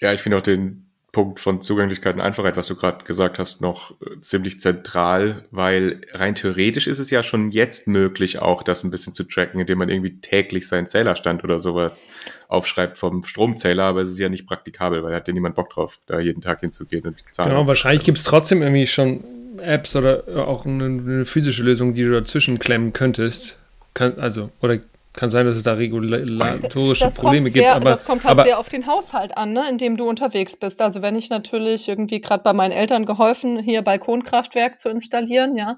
[0.00, 3.60] Ja, ich finde auch den Punkt von Zugänglichkeit und Einfachheit, was du gerade gesagt hast,
[3.60, 8.84] noch äh, ziemlich zentral, weil rein theoretisch ist es ja schon jetzt möglich, auch das
[8.84, 12.06] ein bisschen zu tracken, indem man irgendwie täglich seinen Zählerstand oder sowas
[12.48, 15.70] aufschreibt vom Stromzähler, aber es ist ja nicht praktikabel, weil da hat ja niemand Bock
[15.70, 17.50] drauf, da jeden Tag hinzugehen und die Zahlen.
[17.50, 19.24] Genau, wahrscheinlich gibt es trotzdem irgendwie schon
[19.58, 23.56] Apps oder auch eine, eine, physische Lösung, die du dazwischen klemmen könntest.
[23.94, 24.78] Kann, also, oder
[25.12, 27.74] kann sein, dass es da regulatorische das Probleme sehr, gibt.
[27.74, 30.56] Aber, das kommt halt aber, sehr auf den Haushalt an, ne, in dem du unterwegs
[30.56, 30.80] bist.
[30.80, 35.76] Also wenn ich natürlich irgendwie gerade bei meinen Eltern geholfen, hier Balkonkraftwerk zu installieren, ja,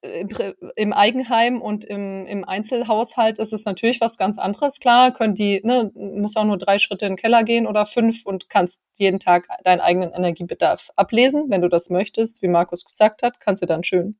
[0.00, 4.80] äh, im Eigenheim und im, im Einzelhaushalt ist es natürlich was ganz anderes.
[4.80, 8.24] Klar, können die, ne, muss auch nur drei Schritte in den Keller gehen oder fünf
[8.24, 13.22] und kannst jeden Tag deinen eigenen Energiebedarf ablesen, wenn du das möchtest, wie Markus gesagt
[13.22, 14.16] hat, kannst du dann schön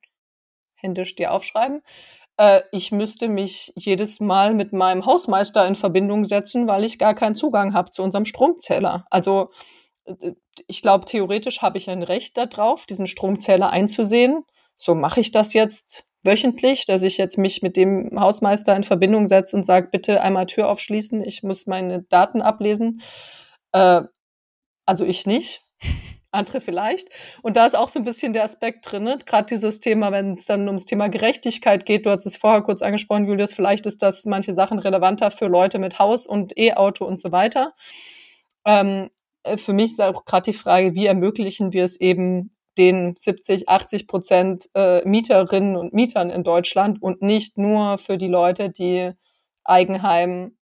[0.74, 1.80] händisch dir aufschreiben.
[2.36, 7.14] Äh, ich müsste mich jedes Mal mit meinem Hausmeister in Verbindung setzen, weil ich gar
[7.14, 9.06] keinen Zugang habe zu unserem Stromzähler.
[9.10, 9.48] Also
[10.04, 10.32] äh,
[10.66, 14.44] ich glaube, theoretisch habe ich ein Recht darauf, diesen Stromzähler einzusehen
[14.76, 19.26] so mache ich das jetzt wöchentlich, dass ich jetzt mich mit dem Hausmeister in Verbindung
[19.26, 23.00] setze und sage, bitte einmal Tür aufschließen, ich muss meine Daten ablesen.
[23.72, 24.02] Äh,
[24.84, 25.62] also ich nicht,
[26.30, 27.08] andere vielleicht.
[27.42, 29.18] Und da ist auch so ein bisschen der Aspekt drin, ne?
[29.24, 32.82] gerade dieses Thema, wenn es dann ums Thema Gerechtigkeit geht, du hast es vorher kurz
[32.82, 37.20] angesprochen, Julius, vielleicht ist das manche Sachen relevanter für Leute mit Haus und E-Auto und
[37.20, 37.74] so weiter.
[38.64, 39.10] Ähm,
[39.44, 43.68] äh, für mich ist auch gerade die Frage, wie ermöglichen wir es eben den 70,
[43.68, 49.12] 80 Prozent äh, Mieterinnen und Mietern in Deutschland und nicht nur für die Leute, die
[49.64, 50.56] Eigenheim,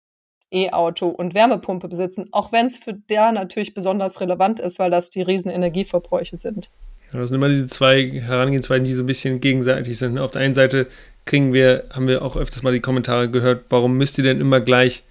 [0.52, 5.10] E-Auto und Wärmepumpe besitzen, auch wenn es für der natürlich besonders relevant ist, weil das
[5.10, 6.70] die riesen Energieverbräuche sind.
[7.12, 10.18] Ja, das sind immer diese zwei Herangehensweisen, die so ein bisschen gegenseitig sind.
[10.18, 10.86] Auf der einen Seite
[11.24, 14.60] kriegen wir, haben wir auch öfters mal die Kommentare gehört, warum müsst ihr denn immer
[14.60, 15.02] gleich,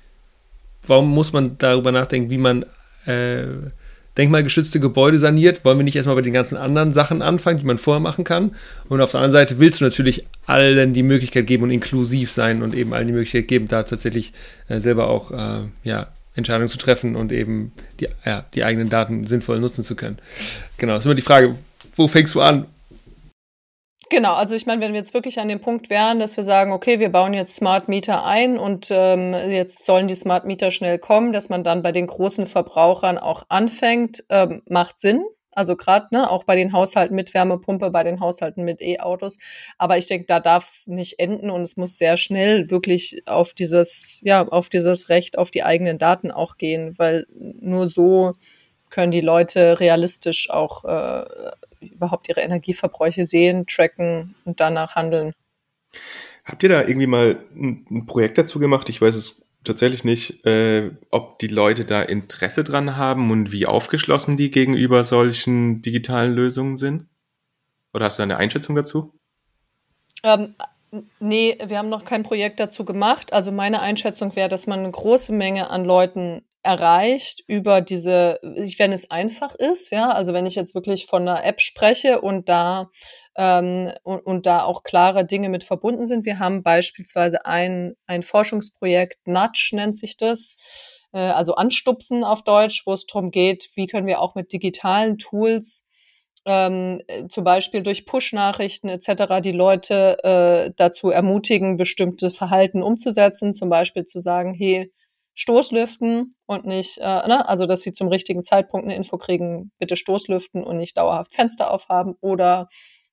[0.86, 2.66] warum muss man darüber nachdenken, wie man
[3.06, 3.46] äh,
[4.18, 7.78] denkmalgeschützte Gebäude saniert, wollen wir nicht erstmal bei den ganzen anderen Sachen anfangen, die man
[7.78, 8.56] vorher machen kann.
[8.90, 12.62] Und auf der anderen Seite willst du natürlich allen die Möglichkeit geben und inklusiv sein
[12.62, 14.34] und eben allen die Möglichkeit geben, da tatsächlich
[14.68, 19.26] äh, selber auch äh, ja, Entscheidungen zu treffen und eben die, ja, die eigenen Daten
[19.26, 20.18] sinnvoll nutzen zu können.
[20.78, 21.56] Genau, ist immer die Frage,
[21.96, 22.66] wo fängst du an?
[24.12, 26.74] Genau, also ich meine, wenn wir jetzt wirklich an dem Punkt wären, dass wir sagen,
[26.74, 31.00] okay, wir bauen jetzt Smart Meter ein und ähm, jetzt sollen die Smart Meter schnell
[31.00, 35.24] kommen, dass man dann bei den großen Verbrauchern auch anfängt, ähm, macht Sinn.
[35.54, 39.38] Also gerade ne, auch bei den Haushalten mit Wärmepumpe, bei den Haushalten mit E-Autos.
[39.78, 43.54] Aber ich denke, da darf es nicht enden und es muss sehr schnell wirklich auf
[43.54, 48.34] dieses, ja, auf dieses Recht auf die eigenen Daten auch gehen, weil nur so
[48.90, 51.24] können die Leute realistisch auch äh,
[51.82, 55.34] überhaupt ihre Energieverbräuche sehen, tracken und danach handeln.
[56.46, 58.90] Habt ihr da irgendwie mal ein, ein Projekt dazu gemacht?
[58.90, 63.66] Ich weiß es tatsächlich nicht, äh, ob die Leute da Interesse dran haben und wie
[63.66, 67.08] aufgeschlossen die gegenüber solchen digitalen Lösungen sind?
[67.94, 69.14] Oder hast du eine Einschätzung dazu?
[70.24, 70.56] Ähm,
[71.20, 73.34] nee, wir haben noch kein Projekt dazu gemacht.
[73.34, 78.92] Also meine Einschätzung wäre, dass man eine große Menge an Leuten erreicht über diese, wenn
[78.92, 82.90] es einfach ist, ja, also wenn ich jetzt wirklich von einer App spreche und da
[83.36, 86.26] ähm, und, und da auch klare Dinge mit verbunden sind.
[86.26, 92.84] Wir haben beispielsweise ein, ein Forschungsprojekt, Nudge nennt sich das, äh, also Anstupsen auf Deutsch,
[92.86, 95.88] wo es darum geht, wie können wir auch mit digitalen Tools
[96.46, 99.42] ähm, zum Beispiel durch Push-Nachrichten etc.
[99.44, 104.92] die Leute äh, dazu ermutigen, bestimmte Verhalten umzusetzen, zum Beispiel zu sagen, hey,
[105.36, 107.48] Stoßlüften und nicht, äh, ne?
[107.48, 111.72] also dass sie zum richtigen Zeitpunkt eine Info kriegen, bitte Stoßlüften und nicht dauerhaft Fenster
[111.72, 112.68] aufhaben oder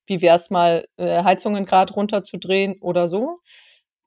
[0.05, 3.39] wie wäre es mal, äh, Heizungen gerade runterzudrehen oder so.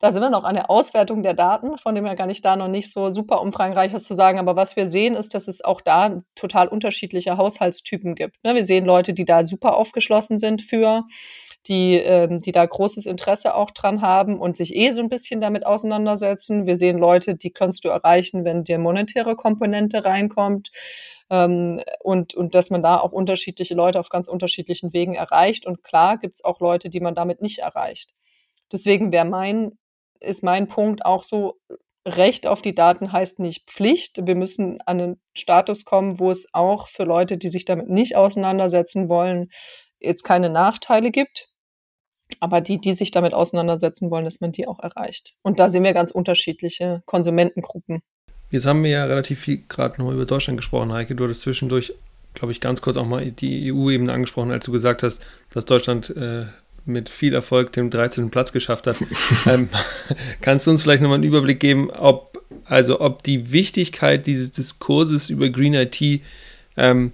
[0.02, 2.56] Da sind wir noch an der Auswertung der Daten, von dem her gar nicht da
[2.56, 4.40] noch nicht so super umfangreiches zu sagen.
[4.40, 8.42] Aber was wir sehen, ist, dass es auch da total unterschiedliche Haushaltstypen gibt.
[8.42, 8.56] Ne?
[8.56, 11.04] Wir sehen Leute, die da super aufgeschlossen sind für,
[11.68, 15.40] die, ähm, die da großes Interesse auch dran haben und sich eh so ein bisschen
[15.40, 16.66] damit auseinandersetzen.
[16.66, 20.72] Wir sehen Leute, die kannst du erreichen, wenn dir monetäre Komponente reinkommt.
[21.30, 25.64] Ähm, und, und dass man da auch unterschiedliche Leute auf ganz unterschiedlichen Wegen erreicht.
[25.64, 28.10] Und klar gibt es auch Leute, die man damit nicht erreicht.
[28.72, 29.78] Deswegen wäre mein,
[30.22, 31.58] ist mein Punkt auch so,
[32.06, 34.26] Recht auf die Daten heißt nicht Pflicht.
[34.26, 38.16] Wir müssen an einen Status kommen, wo es auch für Leute, die sich damit nicht
[38.16, 39.50] auseinandersetzen wollen,
[40.00, 41.48] jetzt keine Nachteile gibt.
[42.40, 45.34] Aber die, die sich damit auseinandersetzen wollen, dass man die auch erreicht.
[45.42, 48.02] Und da sehen wir ganz unterschiedliche Konsumentengruppen.
[48.50, 51.14] Jetzt haben wir ja relativ viel gerade noch über Deutschland gesprochen, Heike.
[51.14, 51.94] Du hattest zwischendurch,
[52.34, 55.20] glaube ich, ganz kurz auch mal die EU-Ebene angesprochen, als du gesagt hast,
[55.52, 56.46] dass Deutschland äh,
[56.84, 58.30] mit viel Erfolg den 13.
[58.30, 58.96] Platz geschafft hat.
[59.46, 59.68] ähm,
[60.40, 65.30] kannst du uns vielleicht nochmal einen Überblick geben, ob, also ob die Wichtigkeit dieses Diskurses
[65.30, 66.22] über Green IT
[66.76, 67.12] ähm,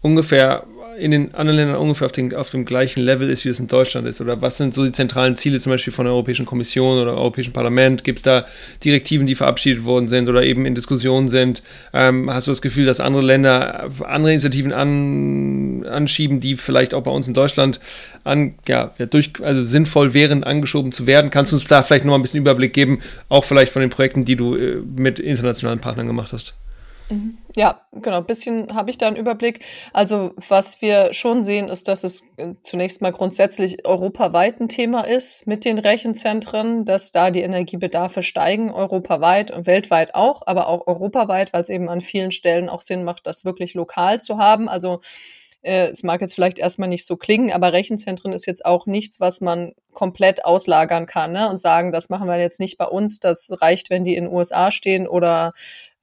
[0.00, 0.66] ungefähr
[0.98, 3.66] in den anderen Ländern ungefähr auf, den, auf dem gleichen Level ist, wie es in
[3.66, 4.20] Deutschland ist?
[4.20, 7.52] Oder was sind so die zentralen Ziele zum Beispiel von der Europäischen Kommission oder Europäischen
[7.52, 8.04] Parlament?
[8.04, 8.46] Gibt es da
[8.82, 11.62] Direktiven, die verabschiedet worden sind oder eben in Diskussion sind?
[11.92, 17.02] Ähm, hast du das Gefühl, dass andere Länder andere Initiativen an, anschieben, die vielleicht auch
[17.02, 17.80] bei uns in Deutschland
[18.24, 21.30] an, ja, durch, also sinnvoll wären, angeschoben zu werden?
[21.30, 23.90] Kannst du uns da vielleicht noch mal ein bisschen Überblick geben, auch vielleicht von den
[23.90, 26.54] Projekten, die du äh, mit internationalen Partnern gemacht hast?
[27.10, 27.38] Mhm.
[27.56, 28.18] Ja, genau.
[28.18, 29.64] Ein bisschen habe ich da einen Überblick.
[29.92, 35.02] Also, was wir schon sehen, ist, dass es äh, zunächst mal grundsätzlich europaweit ein Thema
[35.02, 40.86] ist mit den Rechenzentren, dass da die Energiebedarfe steigen, europaweit und weltweit auch, aber auch
[40.86, 44.68] europaweit, weil es eben an vielen Stellen auch Sinn macht, das wirklich lokal zu haben.
[44.68, 45.00] Also,
[45.64, 49.18] äh, es mag jetzt vielleicht erstmal nicht so klingen, aber Rechenzentren ist jetzt auch nichts,
[49.18, 51.48] was man komplett auslagern kann ne?
[51.48, 54.32] und sagen, das machen wir jetzt nicht bei uns, das reicht, wenn die in den
[54.32, 55.52] USA stehen oder,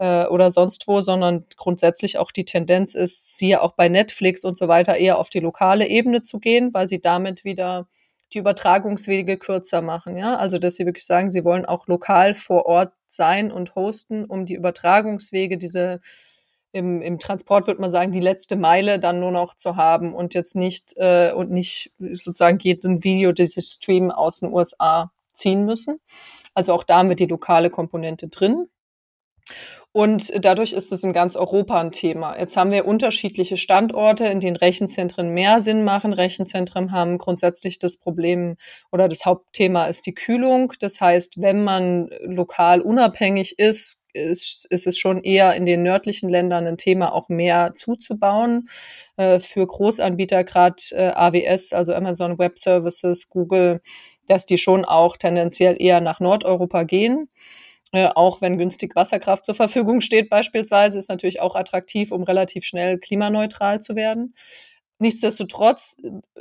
[0.02, 4.58] äh, oder sonst wo, sondern grundsätzlich auch die Tendenz ist, siehe auch bei Netflix und
[4.58, 7.88] so weiter, eher auf die lokale Ebene zu gehen, weil sie damit wieder
[8.34, 10.18] die Übertragungswege kürzer machen.
[10.18, 10.38] Ja?
[10.38, 14.48] Also, dass sie wirklich sagen, sie wollen auch lokal vor Ort sein und hosten, um
[14.48, 16.00] die Übertragungswege, diese
[16.72, 20.34] im, im Transport würde man sagen, die letzte Meile dann nur noch zu haben und
[20.34, 26.00] jetzt nicht äh, und nicht sozusagen ein Video dieses Stream aus den USA ziehen müssen.
[26.56, 28.68] Also auch da haben wir die lokale Komponente drin.
[29.94, 32.40] Und dadurch ist es in ganz Europa ein Thema.
[32.40, 36.14] Jetzt haben wir unterschiedliche Standorte, in denen Rechenzentren mehr Sinn machen.
[36.14, 38.56] Rechenzentren haben grundsätzlich das Problem
[38.94, 40.72] oder das Hauptthema ist die Kühlung.
[40.80, 46.30] Das heißt, wenn man lokal unabhängig ist, ist, ist es schon eher in den nördlichen
[46.30, 48.68] Ländern ein Thema, auch mehr zuzubauen.
[49.18, 53.82] Äh, für Großanbieter, gerade äh, AWS, also Amazon Web Services, Google,
[54.28, 57.28] dass die schon auch tendenziell eher nach Nordeuropa gehen.
[57.94, 62.64] Äh, auch wenn günstig Wasserkraft zur Verfügung steht, beispielsweise, ist natürlich auch attraktiv, um relativ
[62.64, 64.34] schnell klimaneutral zu werden.
[65.00, 65.98] Nichtsdestotrotz,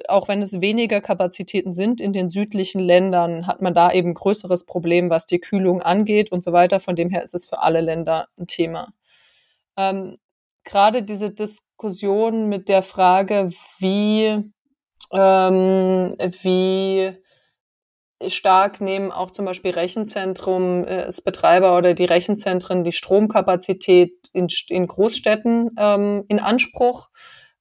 [0.07, 4.66] auch wenn es weniger Kapazitäten sind in den südlichen Ländern, hat man da eben größeres
[4.66, 6.78] Problem, was die Kühlung angeht und so weiter.
[6.78, 8.92] Von dem her ist es für alle Länder ein Thema.
[9.78, 10.14] Ähm,
[10.64, 14.26] Gerade diese Diskussion mit der Frage, wie,
[15.11, 16.11] ähm,
[16.42, 17.12] wie
[18.29, 24.87] stark nehmen auch zum Beispiel Rechenzentrum, äh, Betreiber oder die Rechenzentren die Stromkapazität in, in
[24.87, 27.09] Großstädten ähm, in Anspruch.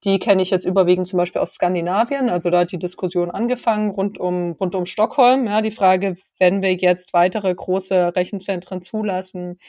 [0.06, 2.30] Die kenne ich jetzt überwiegend zum Beispiel aus Skandinavien.
[2.30, 5.46] Also da hat die Diskussion angefangen rund um, rund um Stockholm.
[5.46, 9.60] Ja, die Frage, wenn wir jetzt weitere große Rechenzentren zulassen,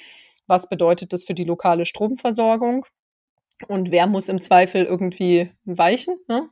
[0.47, 2.87] was bedeutet das für die lokale Stromversorgung?
[3.69, 6.17] Und wer muss im Zweifel irgendwie weichen?
[6.29, 6.49] Ne?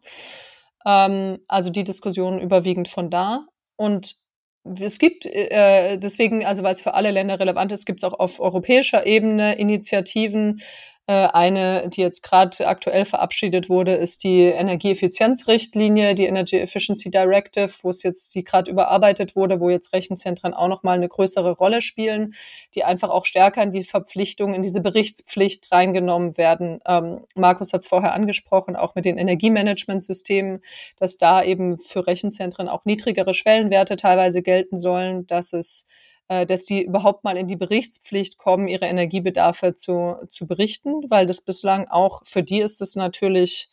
[0.84, 3.46] Ähm, also die Diskussion überwiegend von da.
[3.76, 4.16] Und
[4.64, 8.18] es gibt äh, deswegen, also weil es für alle Länder relevant ist, gibt es auch
[8.18, 10.60] auf europäischer Ebene Initiativen,
[11.12, 17.88] eine, die jetzt gerade aktuell verabschiedet wurde, ist die Energieeffizienzrichtlinie, die Energy Efficiency Directive, wo
[17.88, 22.34] es jetzt, die gerade überarbeitet wurde, wo jetzt Rechenzentren auch nochmal eine größere Rolle spielen,
[22.74, 26.80] die einfach auch stärker in die Verpflichtung, in diese Berichtspflicht reingenommen werden.
[26.86, 30.60] Ähm, Markus hat es vorher angesprochen, auch mit den Energiemanagementsystemen,
[30.98, 36.64] dass da eben für Rechenzentren auch niedrigere Schwellenwerte teilweise gelten sollen, dass es äh, dass
[36.64, 41.88] die überhaupt mal in die Berichtspflicht kommen, ihre Energiebedarfe zu, zu berichten, weil das bislang
[41.88, 43.70] auch, für die ist es natürlich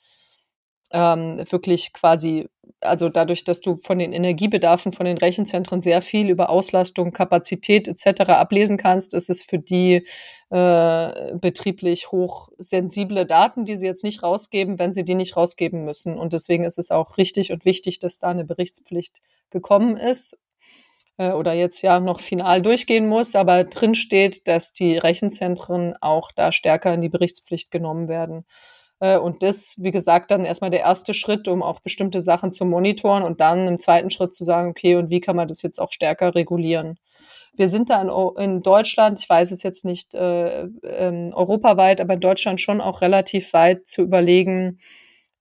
[0.91, 2.47] ähm, wirklich quasi,
[2.79, 7.89] also dadurch, dass du von den Energiebedarfen von den Rechenzentren sehr viel über Auslastung, Kapazität
[7.89, 8.29] etc.
[8.29, 10.07] ablesen kannst, ist es für die
[10.51, 16.17] äh, betrieblich hochsensible Daten, die sie jetzt nicht rausgeben, wenn sie die nicht rausgeben müssen.
[16.17, 20.37] Und deswegen ist es auch richtig und wichtig, dass da eine Berichtspflicht gekommen ist
[21.18, 26.32] äh, oder jetzt ja noch final durchgehen muss, aber drin steht, dass die Rechenzentren auch
[26.36, 28.45] da stärker in die Berichtspflicht genommen werden.
[28.99, 32.66] Äh, und das, wie gesagt, dann erstmal der erste Schritt, um auch bestimmte Sachen zu
[32.66, 35.80] monitoren und dann im zweiten Schritt zu sagen, okay, und wie kann man das jetzt
[35.80, 36.97] auch stärker regulieren?
[37.57, 42.16] Wir sind da in, in Deutschland, ich weiß es jetzt nicht äh, äh, europaweit, aber
[42.16, 44.80] in Deutschland schon auch relativ weit zu überlegen,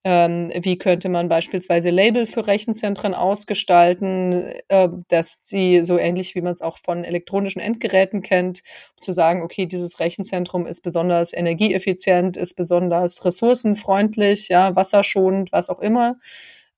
[0.07, 6.43] ähm, wie könnte man beispielsweise Label für Rechenzentren ausgestalten, äh, dass sie so ähnlich wie
[6.43, 8.63] man es auch von elektronischen Endgeräten kennt,
[9.01, 15.81] zu sagen, okay, dieses Rechenzentrum ist besonders energieeffizient, ist besonders ressourcenfreundlich, ja, wasserschonend, was auch
[15.81, 16.17] immer,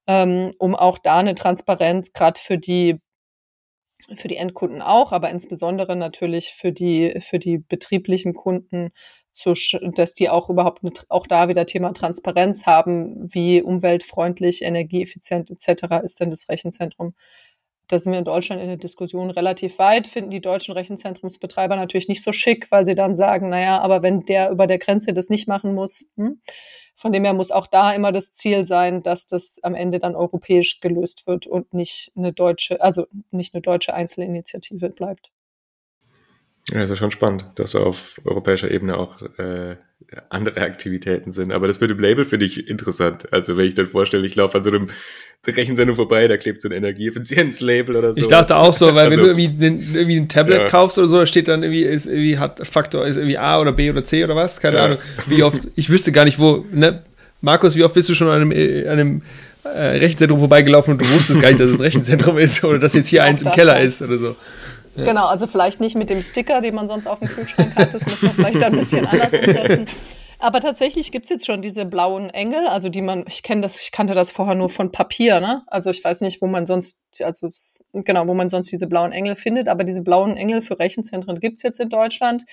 [0.07, 3.01] ähm, um auch da eine Transparenz gerade für die
[4.14, 8.93] für die Endkunden auch, aber insbesondere natürlich für die, für die betrieblichen Kunden
[9.37, 9.55] zu,
[9.95, 16.03] dass die auch überhaupt mit, auch da wieder Thema Transparenz haben, wie umweltfreundlich, energieeffizient etc.
[16.03, 17.12] ist denn das Rechenzentrum.
[17.89, 22.09] Da sind wir in Deutschland in der Diskussion relativ weit, finden die deutschen Rechenzentrumsbetreiber natürlich
[22.09, 25.28] nicht so schick, weil sie dann sagen, naja, aber wenn der über der Grenze das
[25.28, 26.41] nicht machen muss, hm?
[26.97, 30.16] von dem her muss auch da immer das Ziel sein, dass das am Ende dann
[30.16, 35.30] europäisch gelöst wird und nicht eine deutsche, also nicht eine deutsche Einzelinitiative bleibt.
[36.73, 39.77] Ja, ist ja schon spannend, dass auf europäischer Ebene auch äh,
[40.31, 41.53] andere Aktivitäten sind.
[41.53, 43.33] Aber das mit dem Label finde ich interessant.
[43.33, 44.89] Also wenn ich dann vorstelle, ich laufe an so einem
[45.47, 48.21] Rechensendung vorbei, da klebt so ein Energieeffizienzlabel oder so.
[48.21, 50.69] Ich dachte auch so, weil also, wenn du irgendwie, ein, irgendwie ein Tablet ja.
[50.69, 53.71] kaufst oder so, da steht dann irgendwie, ist irgendwie hat Faktor, ist irgendwie A oder
[53.71, 54.85] B oder C oder was, keine ja.
[54.85, 54.99] Ahnung.
[55.29, 57.03] Wie oft, ich wüsste gar nicht, wo, ne?
[57.43, 59.23] Markus, wie oft bist du schon an einem, an einem
[59.62, 62.95] äh, Rechenzentrum vorbeigelaufen und du wusstest gar nicht, dass es ein Rechenzentrum ist oder dass
[62.95, 64.37] jetzt hier eins im Keller ist oder so.
[64.97, 65.05] Ja.
[65.05, 68.07] Genau, also vielleicht nicht mit dem Sticker, den man sonst auf dem Kühlschrank hat, das
[68.07, 69.87] muss man vielleicht ein bisschen anders umsetzen.
[70.39, 73.81] Aber tatsächlich gibt es jetzt schon diese blauen Engel, also die man, ich kenne das,
[73.81, 75.63] ich kannte das vorher nur von Papier, ne?
[75.67, 77.49] Also ich weiß nicht, wo man sonst, also
[77.93, 81.57] genau, wo man sonst diese blauen Engel findet, aber diese blauen Engel für Rechenzentren gibt
[81.57, 82.45] es jetzt in Deutschland.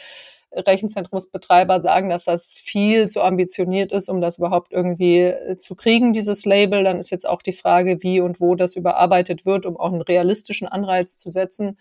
[0.56, 6.14] Rechenzentrumsbetreiber sagen, dass das viel zu ambitioniert ist, um das überhaupt irgendwie äh, zu kriegen,
[6.14, 6.84] dieses Label.
[6.84, 10.02] Dann ist jetzt auch die Frage, wie und wo das überarbeitet wird, um auch einen
[10.02, 11.78] realistischen Anreiz zu setzen.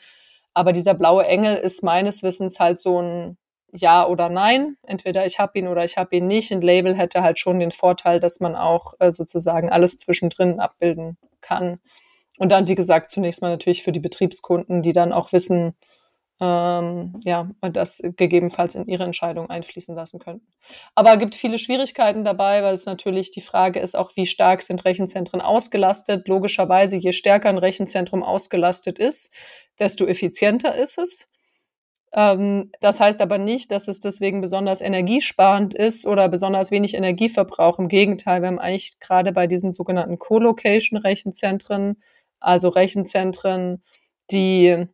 [0.54, 3.38] Aber dieser blaue Engel ist meines Wissens halt so ein
[3.72, 4.76] Ja oder Nein.
[4.86, 6.52] Entweder ich habe ihn oder ich habe ihn nicht.
[6.52, 11.16] Ein Label hätte halt schon den Vorteil, dass man auch äh, sozusagen alles zwischendrin abbilden
[11.40, 11.80] kann.
[12.38, 15.74] Und dann, wie gesagt, zunächst mal natürlich für die Betriebskunden, die dann auch wissen,
[16.40, 20.46] ähm, ja, das gegebenenfalls in ihre Entscheidung einfließen lassen könnten.
[20.94, 24.62] Aber es gibt viele Schwierigkeiten dabei, weil es natürlich die Frage ist auch, wie stark
[24.62, 26.28] sind Rechenzentren ausgelastet.
[26.28, 29.34] Logischerweise, je stärker ein Rechenzentrum ausgelastet ist,
[29.78, 31.26] desto effizienter ist es.
[32.14, 37.78] Ähm, das heißt aber nicht, dass es deswegen besonders energiesparend ist oder besonders wenig Energieverbrauch.
[37.78, 42.02] Im Gegenteil, wir haben eigentlich gerade bei diesen sogenannten Co-Location-Rechenzentren,
[42.40, 43.82] also Rechenzentren,
[44.30, 44.88] die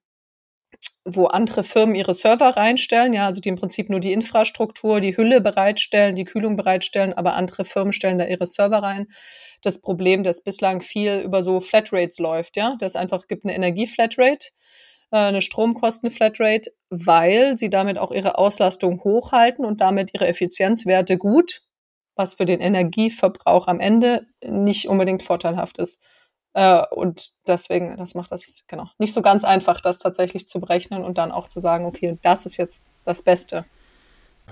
[1.05, 5.17] wo andere Firmen ihre Server reinstellen, ja, also die im Prinzip nur die Infrastruktur, die
[5.17, 9.07] Hülle bereitstellen, die Kühlung bereitstellen, aber andere Firmen stellen da ihre Server rein.
[9.63, 14.49] Das Problem, dass bislang viel über so Flatrates läuft, ja, das einfach gibt eine Energieflatrate,
[15.11, 21.63] äh, eine Stromkostenflatrate, weil sie damit auch ihre Auslastung hochhalten und damit ihre Effizienzwerte gut,
[22.17, 26.05] was für den Energieverbrauch am Ende nicht unbedingt vorteilhaft ist.
[26.59, 31.05] Äh, und deswegen, das macht das genau nicht so ganz einfach, das tatsächlich zu berechnen
[31.05, 33.65] und dann auch zu sagen, okay, das ist jetzt das Beste.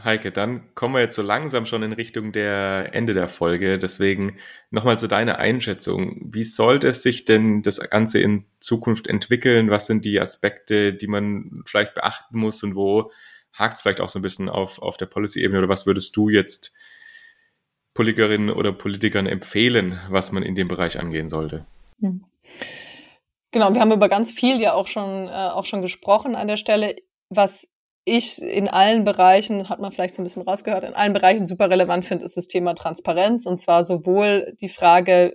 [0.05, 3.81] Heike, dann kommen wir jetzt so langsam schon in Richtung der Ende der Folge.
[3.81, 4.37] Deswegen
[4.71, 6.21] nochmal zu deiner Einschätzung.
[6.33, 9.71] Wie sollte es sich denn das Ganze in Zukunft entwickeln?
[9.71, 13.11] Was sind die Aspekte, die man vielleicht beachten muss und wo
[13.53, 15.59] hakt es vielleicht auch so ein bisschen auf, auf der Policy-Ebene?
[15.59, 16.73] Oder was würdest du jetzt
[17.95, 21.67] Politikerinnen oder Politikern empfehlen, was man in dem Bereich angehen sollte?
[22.01, 22.25] Hm.
[23.53, 26.57] Genau, wir haben über ganz viel ja auch schon, äh, auch schon gesprochen an der
[26.57, 26.97] Stelle.
[27.31, 27.69] Was
[28.05, 31.71] ich in allen Bereichen, hat man vielleicht so ein bisschen rausgehört, in allen Bereichen super
[31.71, 33.47] relevant finde, ist das Thema Transparenz.
[33.47, 35.35] Und zwar sowohl die Frage,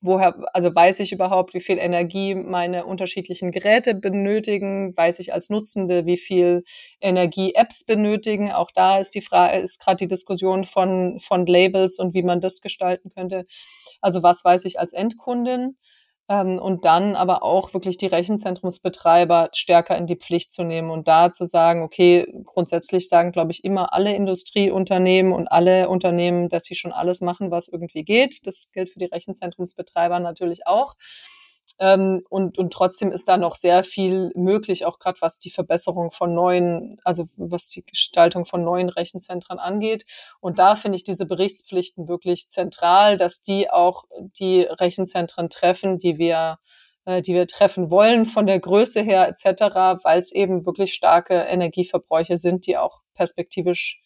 [0.00, 4.96] woher, also weiß ich überhaupt, wie viel Energie meine unterschiedlichen Geräte benötigen?
[4.96, 6.62] Weiß ich als Nutzende, wie viel
[7.00, 8.50] Energie Apps benötigen?
[8.52, 12.40] Auch da ist die Frage, ist gerade die Diskussion von, von Labels und wie man
[12.40, 13.44] das gestalten könnte.
[14.00, 15.76] Also was weiß ich als Endkundin?
[16.30, 21.08] Ähm, und dann aber auch wirklich die Rechenzentrumsbetreiber stärker in die Pflicht zu nehmen und
[21.08, 26.64] da zu sagen, okay, grundsätzlich sagen, glaube ich, immer alle Industrieunternehmen und alle Unternehmen, dass
[26.64, 28.46] sie schon alles machen, was irgendwie geht.
[28.46, 30.94] Das gilt für die Rechenzentrumsbetreiber natürlich auch.
[31.80, 36.10] Ähm, und, und trotzdem ist da noch sehr viel möglich, auch gerade was die Verbesserung
[36.10, 40.04] von neuen, also was die Gestaltung von neuen Rechenzentren angeht.
[40.40, 44.04] Und da finde ich diese Berichtspflichten wirklich zentral, dass die auch
[44.38, 46.58] die Rechenzentren treffen, die wir
[47.06, 51.34] äh, die wir treffen wollen von der Größe her etc., weil es eben wirklich starke
[51.34, 54.02] Energieverbräuche sind, die auch perspektivisch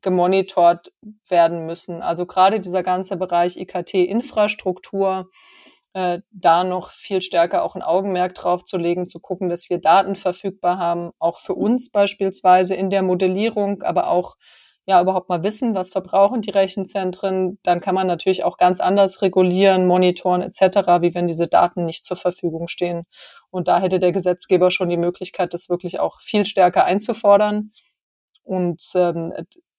[0.00, 0.92] gemonitort
[1.28, 2.02] werden müssen.
[2.02, 5.30] Also gerade dieser ganze Bereich IKT-Infrastruktur,
[5.94, 9.78] äh, da noch viel stärker auch ein Augenmerk drauf zu legen, zu gucken, dass wir
[9.78, 14.36] Daten verfügbar haben, auch für uns beispielsweise in der Modellierung, aber auch
[14.86, 17.58] ja überhaupt mal wissen, was verbrauchen die Rechenzentren.
[17.62, 22.04] Dann kann man natürlich auch ganz anders regulieren, monitoren etc., wie wenn diese Daten nicht
[22.04, 23.04] zur Verfügung stehen.
[23.50, 27.72] Und da hätte der Gesetzgeber schon die Möglichkeit, das wirklich auch viel stärker einzufordern
[28.44, 29.32] und ähm,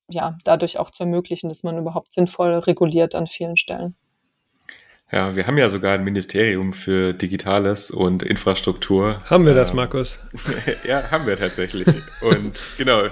[0.09, 3.95] ja dadurch auch zu ermöglichen, dass man überhaupt sinnvoll reguliert an vielen Stellen.
[5.14, 9.22] Ja, wir haben ja sogar ein Ministerium für Digitales und Infrastruktur.
[9.30, 10.18] Haben wir das, ähm, Markus?
[10.88, 11.88] ja, haben wir tatsächlich.
[12.22, 13.03] und genau,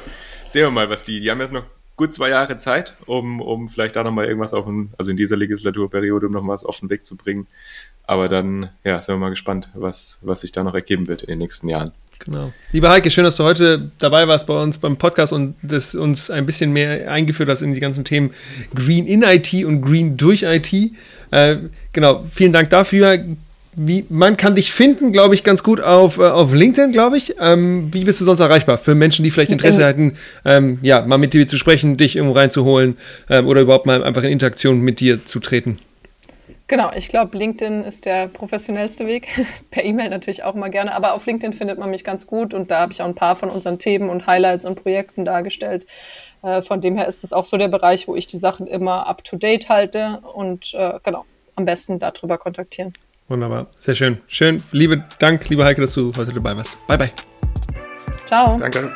[0.50, 1.66] sehen wir mal, was die, die haben jetzt noch
[1.98, 5.38] gut zwei Jahre Zeit, um, um vielleicht da nochmal irgendwas auf den, also in dieser
[5.38, 7.46] Legislaturperiode, um noch was auf den Weg zu bringen.
[8.08, 11.28] Aber dann, ja, sind wir mal gespannt, was, was sich da noch ergeben wird in
[11.28, 11.92] den nächsten Jahren.
[12.26, 12.54] Genau.
[12.72, 16.30] Lieber Heike, schön, dass du heute dabei warst bei uns beim Podcast und das uns
[16.30, 18.32] ein bisschen mehr eingeführt hast in die ganzen Themen
[18.76, 20.72] Green in IT und Green durch IT.
[21.32, 21.58] Äh,
[21.94, 23.24] genau, vielen Dank dafür.
[23.74, 27.36] Wie, man kann dich finden, glaube ich, ganz gut auf, äh, auf LinkedIn, glaube ich.
[27.40, 28.78] Ähm, wie bist du sonst erreichbar?
[28.78, 30.14] Für Menschen, die vielleicht Interesse hätten,
[30.44, 32.98] ähm, ja, mal mit dir zu sprechen, dich irgendwo reinzuholen
[33.30, 35.80] ähm, oder überhaupt mal einfach in Interaktion mit dir zu treten.
[36.72, 39.28] Genau, ich glaube, LinkedIn ist der professionellste Weg.
[39.72, 42.72] per E-Mail natürlich auch mal gerne, aber auf LinkedIn findet man mich ganz gut und
[42.72, 45.86] da habe ich auch ein paar von unseren Themen und Highlights und Projekten dargestellt.
[46.44, 49.06] Äh, von dem her ist es auch so der Bereich, wo ich die Sachen immer
[49.06, 51.26] up to date halte und äh, genau,
[51.58, 52.94] am besten darüber kontaktieren.
[53.28, 54.22] Wunderbar, sehr schön.
[54.28, 56.78] Schön, liebe Dank, liebe Heike, dass du heute dabei warst.
[56.88, 57.12] Bye, bye.
[58.24, 58.58] Ciao.
[58.58, 58.96] Danke.